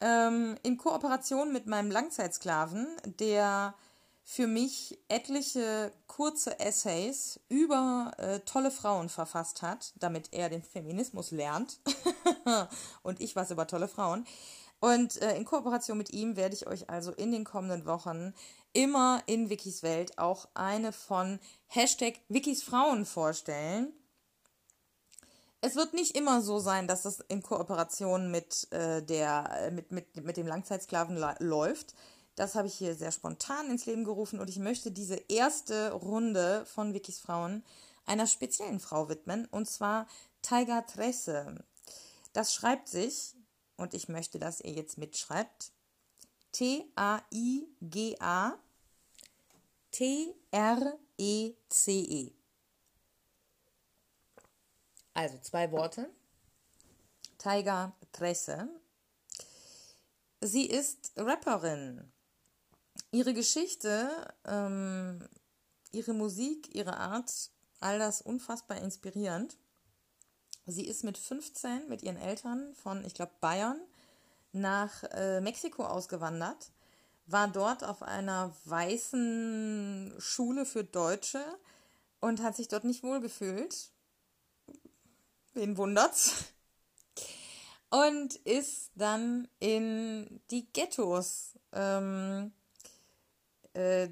[0.00, 2.86] ähm, in Kooperation mit meinem Langzeitsklaven,
[3.18, 3.74] der
[4.22, 11.32] für mich etliche kurze Essays über äh, tolle Frauen verfasst hat, damit er den Feminismus
[11.32, 11.80] lernt
[13.02, 14.24] und ich was über tolle Frauen.
[14.78, 18.32] Und äh, in Kooperation mit ihm werde ich euch also in den kommenden Wochen
[18.72, 23.92] immer in Wikis Welt auch eine von Hashtag Wikis Frauen vorstellen
[25.60, 29.92] es wird nicht immer so sein, dass das in Kooperation mit, äh, der, äh, mit,
[29.92, 31.94] mit, mit dem Langzeitsklaven läuft.
[32.34, 36.64] Das habe ich hier sehr spontan ins Leben gerufen und ich möchte diese erste Runde
[36.66, 37.64] von Wikis Frauen
[38.06, 40.06] einer speziellen Frau widmen und zwar
[40.42, 41.62] Taiga Tresse.
[42.32, 43.34] Das schreibt sich,
[43.76, 45.72] und ich möchte, dass ihr jetzt mitschreibt,
[46.52, 48.58] T-A-I-G-A
[49.90, 50.94] T-R-E-C-E.
[51.18, 52.39] -E.
[55.14, 56.08] Also zwei Worte.
[57.38, 58.68] Taiga Tresse.
[60.40, 62.12] Sie ist Rapperin.
[63.12, 65.28] Ihre Geschichte, ähm,
[65.90, 69.56] ihre Musik, ihre Art, all das unfassbar inspirierend.
[70.66, 73.80] Sie ist mit 15 mit ihren Eltern von, ich glaube, Bayern
[74.52, 76.70] nach äh, Mexiko ausgewandert,
[77.26, 81.44] war dort auf einer weißen Schule für Deutsche
[82.20, 83.90] und hat sich dort nicht wohlgefühlt
[85.54, 86.52] wen wundert's?
[87.90, 92.52] Und ist dann in die Ghettos, ähm,
[93.74, 94.08] äh,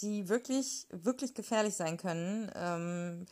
[0.00, 3.26] die wirklich, wirklich gefährlich sein können, ähm,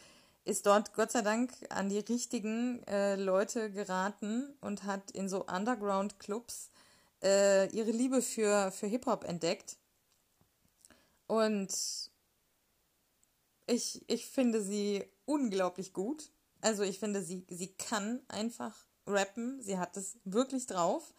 [0.45, 5.47] ist dort Gott sei Dank an die richtigen äh, Leute geraten und hat in so
[5.47, 6.71] Underground-Clubs
[7.23, 9.77] äh, ihre Liebe für, für Hip-Hop entdeckt.
[11.27, 11.73] Und
[13.67, 16.31] ich, ich finde sie unglaublich gut.
[16.61, 18.75] Also ich finde, sie, sie kann einfach
[19.07, 19.63] rappen.
[19.63, 21.15] Sie hat es wirklich drauf.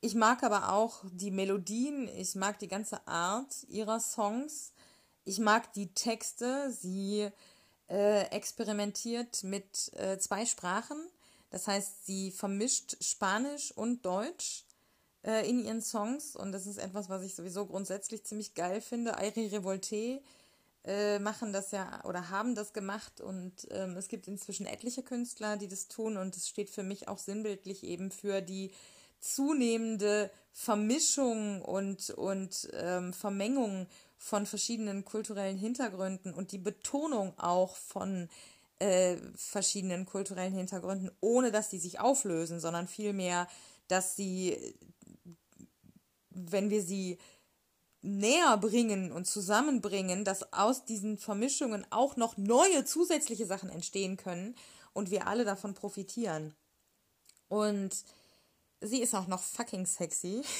[0.00, 4.72] Ich mag aber auch die Melodien, ich mag die ganze Art ihrer Songs.
[5.24, 6.72] Ich mag die Texte.
[6.72, 7.28] Sie
[7.88, 10.98] äh, experimentiert mit äh, zwei Sprachen.
[11.50, 14.64] Das heißt, sie vermischt Spanisch und Deutsch
[15.24, 16.34] äh, in ihren Songs.
[16.34, 19.18] Und das ist etwas, was ich sowieso grundsätzlich ziemlich geil finde.
[19.18, 20.20] Airi Revolte
[20.84, 23.20] äh, machen das ja oder haben das gemacht.
[23.20, 26.16] Und ähm, es gibt inzwischen etliche Künstler, die das tun.
[26.16, 28.72] Und es steht für mich auch sinnbildlich eben für die
[29.20, 33.86] zunehmende Vermischung und, und ähm, Vermengung
[34.18, 38.28] von verschiedenen kulturellen Hintergründen und die Betonung auch von
[38.80, 43.46] äh, verschiedenen kulturellen Hintergründen, ohne dass die sich auflösen, sondern vielmehr,
[43.86, 44.74] dass sie,
[46.30, 47.18] wenn wir sie
[48.02, 54.56] näher bringen und zusammenbringen, dass aus diesen Vermischungen auch noch neue zusätzliche Sachen entstehen können
[54.92, 56.54] und wir alle davon profitieren.
[57.48, 57.90] Und
[58.80, 60.42] sie ist auch noch fucking sexy.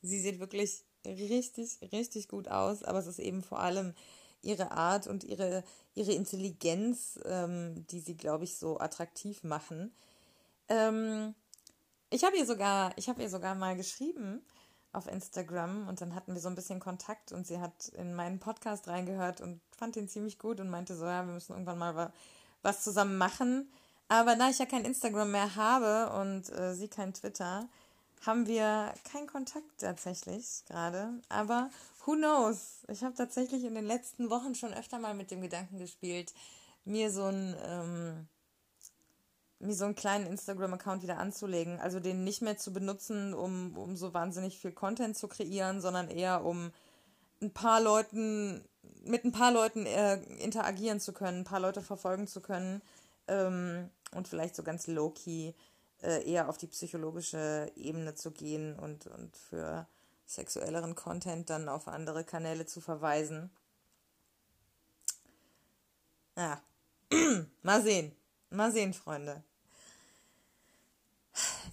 [0.00, 3.94] Sie sieht wirklich richtig, richtig gut aus, aber es ist eben vor allem
[4.42, 9.92] ihre Art und ihre, ihre Intelligenz, ähm, die sie, glaube ich, so attraktiv machen.
[10.68, 11.34] Ähm,
[12.10, 14.40] ich habe ihr sogar, ich habe ihr sogar mal geschrieben
[14.92, 18.38] auf Instagram und dann hatten wir so ein bisschen Kontakt und sie hat in meinen
[18.38, 22.12] Podcast reingehört und fand ihn ziemlich gut und meinte so, ja, wir müssen irgendwann mal
[22.62, 23.70] was zusammen machen.
[24.08, 27.68] Aber da ich ja kein Instagram mehr habe und äh, sie kein Twitter,
[28.24, 31.10] haben wir keinen Kontakt tatsächlich gerade.
[31.28, 31.70] Aber
[32.04, 32.84] who knows?
[32.88, 36.32] Ich habe tatsächlich in den letzten Wochen schon öfter mal mit dem Gedanken gespielt,
[36.84, 38.28] mir so ein ähm,
[39.60, 41.80] mir so einen kleinen Instagram-Account wieder anzulegen.
[41.80, 46.08] Also den nicht mehr zu benutzen, um, um so wahnsinnig viel Content zu kreieren, sondern
[46.08, 46.70] eher um
[47.40, 48.64] ein paar Leuten,
[49.04, 52.82] mit ein paar Leuten äh, interagieren zu können, ein paar Leute verfolgen zu können
[53.26, 55.52] ähm, und vielleicht so ganz low-key
[56.02, 59.86] äh, eher auf die psychologische Ebene zu gehen und, und für
[60.26, 63.50] sexuelleren Content dann auf andere Kanäle zu verweisen.
[66.36, 66.60] Ja,
[67.62, 68.14] mal sehen.
[68.50, 69.42] Mal sehen, Freunde.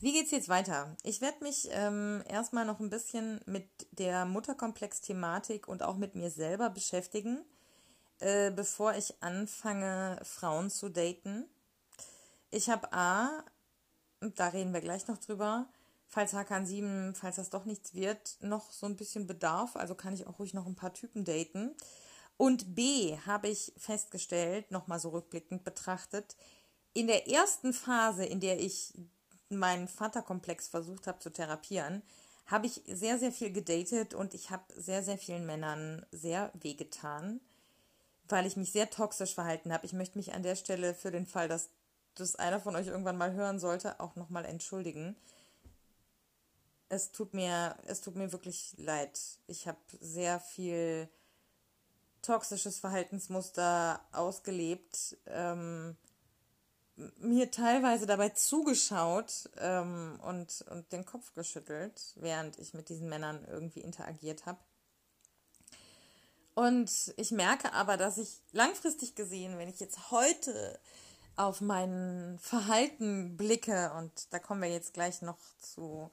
[0.01, 0.95] Wie geht's jetzt weiter?
[1.03, 6.29] Ich werde mich ähm, erstmal noch ein bisschen mit der Mutterkomplex-Thematik und auch mit mir
[6.29, 7.43] selber beschäftigen,
[8.19, 11.45] äh, bevor ich anfange, Frauen zu daten.
[12.51, 13.43] Ich habe A,
[14.19, 15.67] da reden wir gleich noch drüber,
[16.07, 19.75] falls Hakan 7, falls das doch nichts wird, noch so ein bisschen Bedarf.
[19.75, 21.73] Also kann ich auch ruhig noch ein paar Typen daten.
[22.37, 26.35] Und B habe ich festgestellt, nochmal so rückblickend betrachtet,
[26.93, 28.93] in der ersten Phase, in der ich
[29.49, 32.01] meinen Vaterkomplex versucht habe zu therapieren,
[32.47, 37.41] habe ich sehr, sehr viel gedatet und ich habe sehr, sehr vielen Männern sehr wehgetan,
[38.27, 39.85] weil ich mich sehr toxisch verhalten habe.
[39.85, 41.69] Ich möchte mich an der Stelle für den Fall, dass
[42.15, 45.15] das einer von euch irgendwann mal hören sollte, auch nochmal entschuldigen.
[46.87, 49.19] Es tut mir, es tut mir wirklich leid.
[49.47, 51.09] Ich habe sehr viel
[52.21, 55.97] toxisches Verhaltensmuster ausgelebt, ähm,
[57.17, 63.45] mir teilweise dabei zugeschaut ähm, und, und den Kopf geschüttelt, während ich mit diesen Männern
[63.49, 64.59] irgendwie interagiert habe.
[66.53, 70.79] Und ich merke aber, dass ich langfristig gesehen, wenn ich jetzt heute
[71.35, 76.09] auf mein Verhalten blicke, und da kommen wir jetzt gleich noch zu,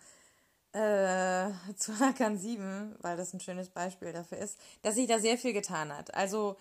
[0.73, 5.38] äh, zu Hakan 7, weil das ein schönes Beispiel dafür ist, dass sich da sehr
[5.38, 6.12] viel getan hat.
[6.12, 6.57] Also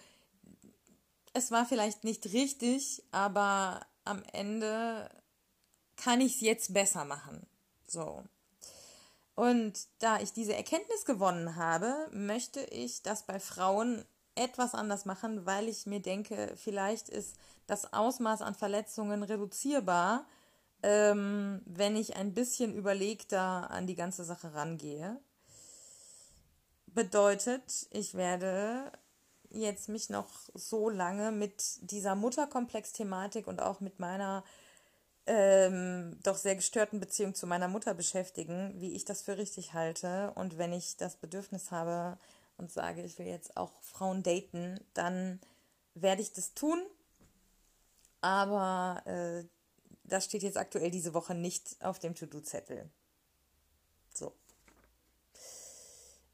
[1.34, 5.09] es war vielleicht nicht richtig, aber am Ende
[5.95, 7.45] kann ich es jetzt besser machen.
[7.87, 8.23] So.
[9.35, 14.05] Und da ich diese Erkenntnis gewonnen habe, möchte ich das bei Frauen
[14.36, 17.36] etwas anders machen, weil ich mir denke, vielleicht ist
[17.67, 20.26] das Ausmaß an Verletzungen reduzierbar,
[20.84, 25.19] ähm, wenn ich ein bisschen überlegter an die ganze Sache rangehe.
[26.88, 28.91] Bedeutet, ich werde
[29.52, 34.43] jetzt mich noch so lange mit dieser Mutterkomplex-Thematik und auch mit meiner
[35.28, 40.32] ähm, doch sehr gestörten Beziehung zu meiner Mutter beschäftigen, wie ich das für richtig halte.
[40.36, 42.18] Und wenn ich das Bedürfnis habe
[42.58, 45.39] und sage, ich will jetzt auch Frauen daten, dann
[45.93, 46.82] werde ich das tun.
[48.22, 49.45] Aber äh,
[50.04, 52.89] das steht jetzt aktuell diese Woche nicht auf dem To-Do-Zettel.
[54.14, 54.34] So.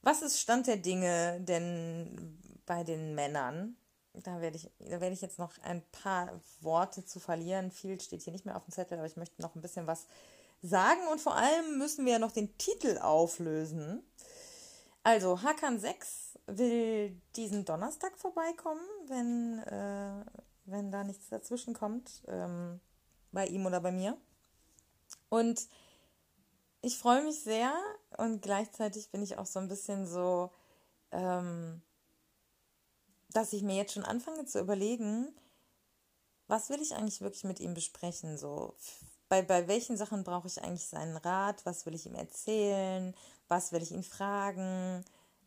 [0.01, 3.75] was ist Stand der Dinge denn bei den Männern?
[4.13, 7.71] Da werde ich, da werde ich jetzt noch ein paar Worte zu verlieren.
[7.71, 10.05] Viel steht hier nicht mehr auf dem Zettel, aber ich möchte noch ein bisschen was
[10.61, 14.03] sagen und vor allem müssen wir noch den Titel auflösen.
[15.03, 20.25] Also, Hakan 6 will diesen Donnerstag vorbeikommen, wenn, äh,
[20.65, 22.79] wenn da nichts dazwischen kommt, ähm,
[23.31, 24.17] bei ihm oder bei mir.
[25.29, 25.67] Und
[26.81, 27.73] ich freue mich sehr
[28.17, 30.51] und gleichzeitig bin ich auch so ein bisschen so,
[31.11, 31.81] ähm,
[33.29, 35.27] dass ich mir jetzt schon anfange zu überlegen,
[36.47, 38.37] was will ich eigentlich wirklich mit ihm besprechen?
[38.37, 38.75] So,
[39.29, 41.65] bei, bei welchen Sachen brauche ich eigentlich seinen Rat?
[41.65, 43.13] Was will ich ihm erzählen?
[43.47, 45.03] Was will ich ihn fragen?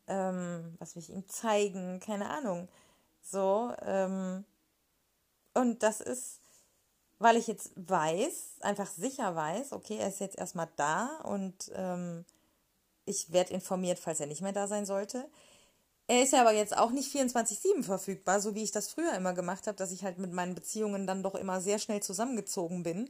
[0.07, 1.99] Ähm, was will ich ihm zeigen?
[1.99, 2.67] Keine Ahnung.
[3.21, 4.45] So, ähm,
[5.53, 6.41] und das ist
[7.21, 12.25] weil ich jetzt weiß, einfach sicher weiß, okay, er ist jetzt erstmal da und ähm,
[13.05, 15.29] ich werde informiert, falls er nicht mehr da sein sollte.
[16.11, 19.31] Er ist ja aber jetzt auch nicht 24-7 verfügbar, so wie ich das früher immer
[19.31, 23.09] gemacht habe, dass ich halt mit meinen Beziehungen dann doch immer sehr schnell zusammengezogen bin,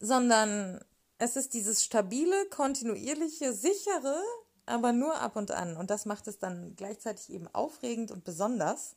[0.00, 0.82] sondern
[1.18, 4.18] es ist dieses stabile, kontinuierliche, sichere,
[4.64, 5.76] aber nur ab und an.
[5.76, 8.94] Und das macht es dann gleichzeitig eben aufregend und besonders.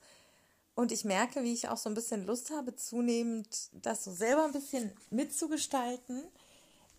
[0.73, 4.45] Und ich merke, wie ich auch so ein bisschen Lust habe, zunehmend das so selber
[4.45, 6.23] ein bisschen mitzugestalten.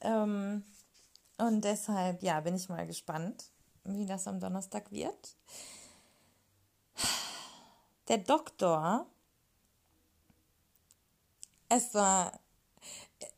[0.02, 0.64] Ähm,
[1.38, 3.46] und deshalb, ja, bin ich mal gespannt,
[3.84, 5.34] wie das am Donnerstag wird.
[8.08, 9.06] Der Doktor,
[11.68, 12.38] es war,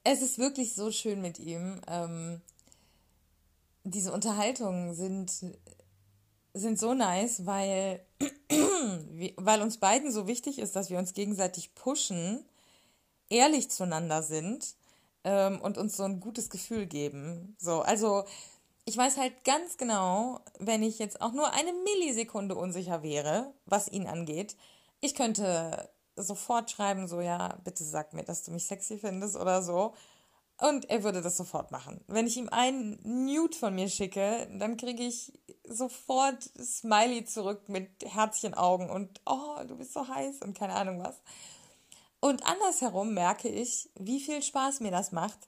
[0.05, 1.81] es ist wirklich so schön mit ihm.
[1.87, 2.41] Ähm,
[3.85, 5.31] diese Unterhaltungen sind
[6.55, 8.05] sind so nice, weil,
[9.37, 12.45] weil uns beiden so wichtig ist, dass wir uns gegenseitig pushen,
[13.29, 14.75] ehrlich zueinander sind
[15.25, 17.57] ähm, und uns so ein gutes Gefühl geben.
[17.59, 18.25] So, also
[18.85, 23.89] ich weiß halt ganz genau, wenn ich jetzt auch nur eine Millisekunde unsicher wäre, was
[23.89, 24.57] ihn angeht,
[25.01, 29.63] ich könnte sofort schreiben, so ja, bitte sag mir, dass du mich sexy findest oder
[29.63, 29.95] so.
[30.61, 32.05] Und er würde das sofort machen.
[32.07, 35.33] Wenn ich ihm einen Nude von mir schicke, dann kriege ich
[35.67, 41.17] sofort Smiley zurück mit Herzchenaugen und oh, du bist so heiß und keine Ahnung was.
[42.21, 45.39] Und andersherum merke ich, wie viel Spaß mir das macht,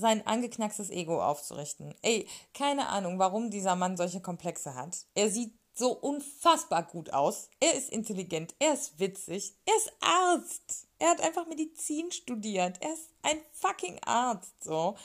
[0.00, 1.94] sein angeknackstes Ego aufzurichten.
[2.02, 5.06] Ey, keine Ahnung, warum dieser Mann solche Komplexe hat.
[5.14, 7.48] Er sieht so unfassbar gut aus.
[7.60, 10.86] Er ist intelligent, er ist witzig, er ist Arzt.
[10.98, 12.78] Er hat einfach Medizin studiert.
[12.80, 14.96] Er ist ein fucking Arzt, so.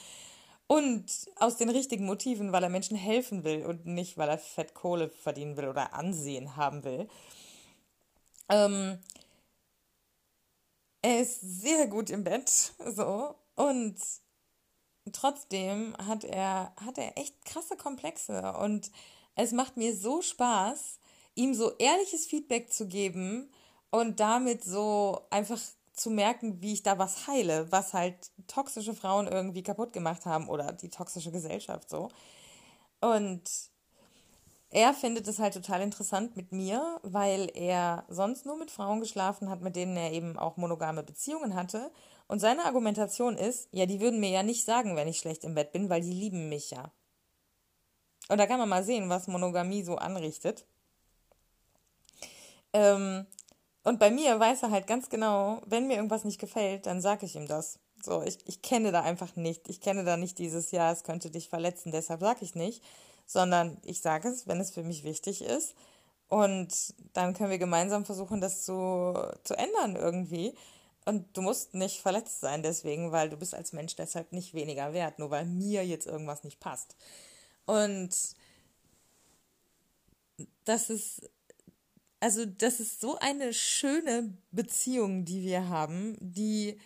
[0.68, 5.10] Und aus den richtigen Motiven, weil er Menschen helfen will und nicht, weil er Fettkohle
[5.10, 7.08] verdienen will oder Ansehen haben will.
[8.50, 9.00] Ähm,
[11.02, 13.36] er ist sehr gut im Bett, so.
[13.56, 13.96] Und
[15.12, 18.54] trotzdem hat er, hat er echt krasse Komplexe.
[18.54, 18.92] Und
[19.36, 21.00] es macht mir so Spaß,
[21.36, 23.50] ihm so ehrliches Feedback zu geben
[23.92, 25.60] und damit so einfach
[25.94, 30.50] zu merken, wie ich da was heile, was halt toxische Frauen irgendwie kaputt gemacht haben
[30.50, 32.10] oder die toxische Gesellschaft so.
[33.00, 33.50] Und
[34.70, 39.50] er findet es halt total interessant mit mir, weil er sonst nur mit Frauen geschlafen
[39.50, 41.92] hat, mit denen er eben auch monogame Beziehungen hatte.
[42.28, 45.56] Und seine Argumentation ist, ja, die würden mir ja nicht sagen, wenn ich schlecht im
[45.56, 46.92] Bett bin, weil die lieben mich ja.
[48.30, 50.66] Und da kann man mal sehen, was Monogamie so anrichtet.
[52.74, 53.28] Ähm,
[53.84, 57.28] und bei mir weiß er halt ganz genau, wenn mir irgendwas nicht gefällt, dann sage
[57.28, 57.80] ich ihm das.
[58.04, 59.70] So, ich, ich kenne da einfach nicht.
[59.70, 62.84] Ich kenne da nicht dieses Jahr, es könnte dich verletzen, deshalb sage ich nicht.
[63.28, 65.76] Sondern ich sage es, wenn es für mich wichtig ist.
[66.28, 69.14] Und dann können wir gemeinsam versuchen, das zu,
[69.44, 70.56] zu ändern irgendwie.
[71.06, 74.94] Und du musst nicht verletzt sein deswegen, weil du bist als Mensch deshalb nicht weniger
[74.94, 76.96] wert, nur weil mir jetzt irgendwas nicht passt.
[77.66, 78.10] Und
[80.66, 81.22] das ist
[82.26, 86.80] also das ist so eine schöne Beziehung, die wir haben, die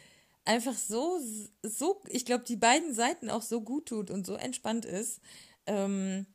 [0.43, 1.17] einfach so,
[1.63, 5.21] so, ich glaube, die beiden Seiten auch so gut tut und so entspannt ist.
[5.65, 6.25] Ähm,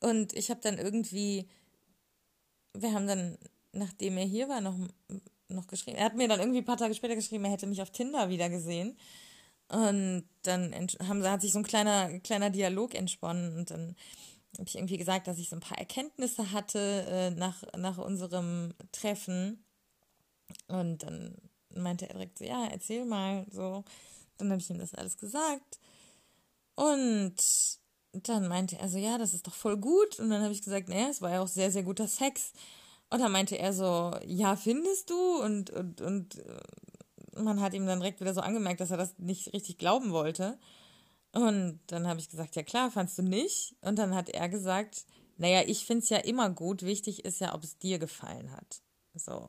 [0.00, 1.48] und ich habe dann irgendwie,
[2.74, 3.38] wir haben dann,
[3.72, 4.76] nachdem er hier war, noch,
[5.48, 5.96] noch geschrieben.
[5.96, 8.28] Er hat mir dann irgendwie ein paar Tage später geschrieben, er hätte mich auf Tinder
[8.28, 8.96] wieder gesehen.
[9.68, 10.72] Und dann
[11.06, 13.96] haben, hat sich so ein kleiner, kleiner Dialog entsponnen und dann
[14.56, 18.74] habe ich irgendwie gesagt, dass ich so ein paar Erkenntnisse hatte äh, nach, nach unserem
[18.92, 19.62] Treffen.
[20.68, 21.36] Und dann
[21.74, 23.84] meinte er direkt so, ja, erzähl mal so.
[24.38, 25.78] Dann habe ich ihm das alles gesagt.
[26.74, 27.34] Und
[28.12, 30.18] dann meinte er so, ja, das ist doch voll gut.
[30.18, 32.52] Und dann habe ich gesagt, naja, es war ja auch sehr, sehr guter Sex.
[33.10, 35.42] Und dann meinte er so, ja, findest du?
[35.42, 39.18] Und, und, und äh, man hat ihm dann direkt wieder so angemerkt, dass er das
[39.18, 40.58] nicht richtig glauben wollte.
[41.32, 43.76] Und dann habe ich gesagt, ja klar, fandst du nicht?
[43.80, 45.06] Und dann hat er gesagt,
[45.36, 46.82] naja, ich finde es ja immer gut.
[46.82, 48.82] Wichtig ist ja, ob es dir gefallen hat.
[49.14, 49.46] So.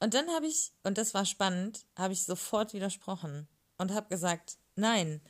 [0.00, 3.48] Und dann habe ich, und das war spannend, habe ich sofort widersprochen
[3.78, 5.20] und habe gesagt, nein,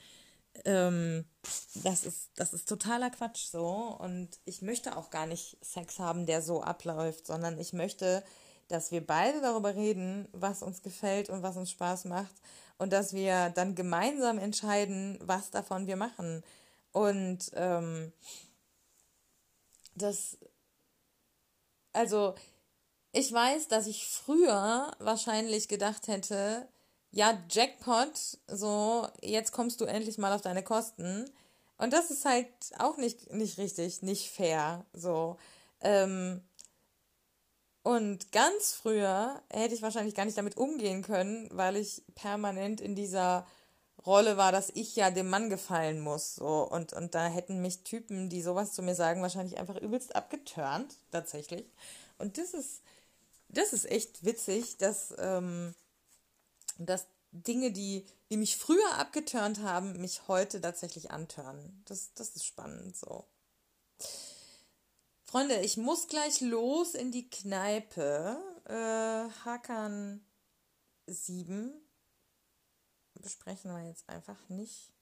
[0.64, 1.24] ähm,
[1.74, 3.66] das ist, das ist totaler Quatsch so.
[3.98, 8.22] Und ich möchte auch gar nicht Sex haben, der so abläuft, sondern ich möchte,
[8.68, 12.34] dass wir beide darüber reden, was uns gefällt und was uns Spaß macht.
[12.78, 16.42] Und dass wir dann gemeinsam entscheiden, was davon wir machen.
[16.92, 18.12] Und ähm,
[19.94, 20.38] das,
[21.92, 22.34] also
[23.12, 26.68] ich weiß, dass ich früher wahrscheinlich gedacht hätte,
[27.12, 31.28] ja, Jackpot, so, jetzt kommst du endlich mal auf deine Kosten.
[31.78, 32.48] Und das ist halt
[32.78, 35.38] auch nicht, nicht richtig, nicht fair, so.
[35.80, 36.42] Ähm,
[37.82, 42.94] und ganz früher hätte ich wahrscheinlich gar nicht damit umgehen können, weil ich permanent in
[42.94, 43.46] dieser
[44.06, 46.34] Rolle war, dass ich ja dem Mann gefallen muss.
[46.36, 46.68] So.
[46.68, 50.94] Und, und da hätten mich Typen, die sowas zu mir sagen, wahrscheinlich einfach übelst abgeturnt,
[51.10, 51.64] tatsächlich.
[52.18, 52.82] Und das ist,
[53.48, 55.74] das ist echt witzig, dass, ähm,
[56.86, 61.82] dass Dinge, die, die mich früher abgeturnt haben, mich heute tatsächlich antören.
[61.86, 63.24] Das, das ist spannend so.
[65.24, 68.36] Freunde, ich muss gleich los in die Kneipe.
[68.64, 70.24] Äh, Hakan
[71.06, 71.72] 7
[73.14, 74.92] besprechen wir jetzt einfach nicht.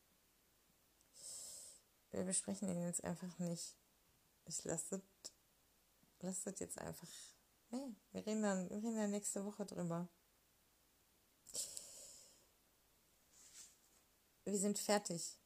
[2.10, 3.74] Wir besprechen ihn jetzt einfach nicht.
[4.46, 5.00] Ich lasse
[6.18, 7.08] das jetzt einfach.
[7.70, 10.08] Nee, wir reden dann, wir reden dann nächste Woche drüber.
[14.50, 15.38] Wir sind fertig.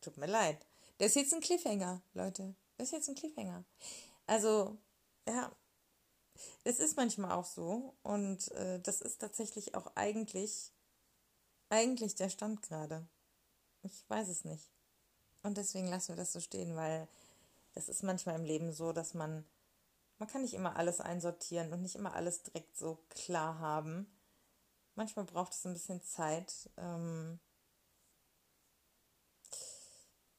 [0.00, 0.66] Tut mir leid.
[0.98, 2.54] Das ist jetzt ein Cliffhanger, Leute.
[2.76, 3.64] Das ist jetzt ein Cliffhanger.
[4.26, 4.78] Also,
[5.28, 5.52] ja,
[6.64, 10.72] es ist manchmal auch so und äh, das ist tatsächlich auch eigentlich
[11.72, 13.06] eigentlich der Stand gerade?
[13.82, 14.70] Ich weiß es nicht.
[15.42, 17.08] Und deswegen lassen wir das so stehen, weil
[17.72, 19.46] das ist manchmal im Leben so, dass man,
[20.18, 24.11] man kann nicht immer alles einsortieren und nicht immer alles direkt so klar haben.
[24.94, 26.70] Manchmal braucht es ein bisschen Zeit.
[26.76, 27.40] Ähm,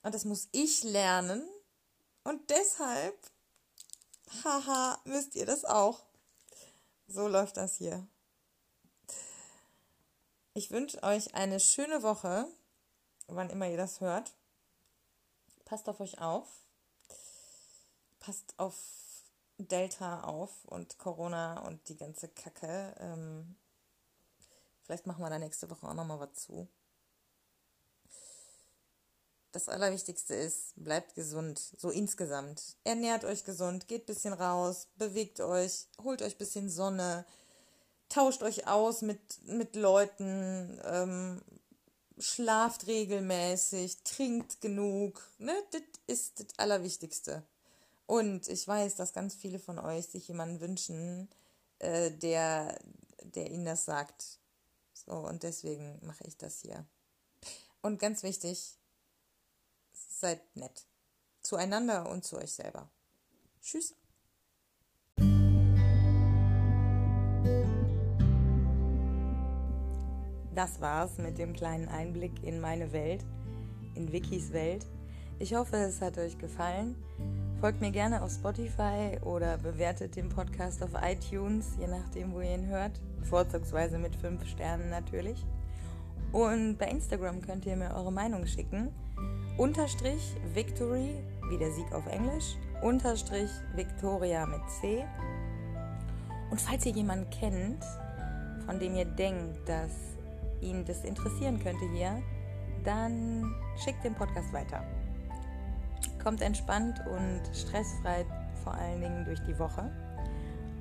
[0.04, 1.48] und das muss ich lernen.
[2.24, 3.18] Und deshalb,
[4.44, 6.06] haha, müsst ihr das auch.
[7.08, 8.08] So läuft das hier.
[10.54, 12.48] Ich wünsche euch eine schöne Woche,
[13.28, 14.34] wann immer ihr das hört.
[15.66, 16.48] Passt auf euch auf.
[18.20, 18.76] Passt auf
[19.58, 22.96] Delta auf und Corona und die ganze Kacke.
[23.00, 23.56] Ähm,
[24.84, 26.68] vielleicht machen wir da nächste Woche auch nochmal was zu.
[29.52, 32.76] Das Allerwichtigste ist, bleibt gesund, so insgesamt.
[32.84, 37.24] Ernährt euch gesund, geht ein bisschen raus, bewegt euch, holt euch ein bisschen Sonne,
[38.10, 41.42] tauscht euch aus mit, mit Leuten, ähm,
[42.18, 45.22] schlaft regelmäßig, trinkt genug.
[45.38, 45.54] Ne?
[45.72, 47.44] Das ist das Allerwichtigste.
[48.08, 51.30] Und ich weiß, dass ganz viele von euch sich jemanden wünschen,
[51.80, 52.80] äh, der,
[53.22, 54.40] der ihnen das sagt.
[55.06, 56.86] So, und deswegen mache ich das hier.
[57.82, 58.78] Und ganz wichtig,
[59.92, 60.86] seid nett.
[61.42, 62.90] Zueinander und zu euch selber.
[63.62, 63.96] Tschüss.
[70.56, 73.26] Das war's mit dem kleinen Einblick in meine Welt,
[73.96, 74.86] in Wikis Welt.
[75.40, 76.96] Ich hoffe, es hat euch gefallen.
[77.64, 82.56] Folgt mir gerne auf Spotify oder bewertet den Podcast auf iTunes, je nachdem, wo ihr
[82.56, 83.00] ihn hört.
[83.22, 85.46] Vorzugsweise mit 5 Sternen natürlich.
[86.34, 88.90] Und bei Instagram könnt ihr mir eure Meinung schicken.
[89.58, 91.16] Unterstrich Victory,
[91.50, 92.58] wie der Sieg auf Englisch.
[92.82, 95.06] Unterstrich Victoria mit C.
[96.52, 97.86] Und falls ihr jemanden kennt,
[98.66, 99.94] von dem ihr denkt, dass
[100.60, 102.22] ihn das interessieren könnte hier,
[102.84, 104.84] dann schickt den Podcast weiter.
[106.24, 108.26] Kommt entspannt und stressfrei
[108.64, 109.92] vor allen Dingen durch die Woche.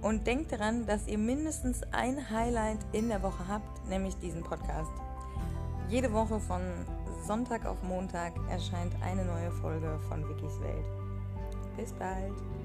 [0.01, 4.93] Und denkt daran, dass ihr mindestens ein Highlight in der Woche habt, nämlich diesen Podcast.
[5.89, 6.61] Jede Woche von
[7.27, 10.87] Sonntag auf Montag erscheint eine neue Folge von Wikis Welt.
[11.77, 12.62] Bis bald!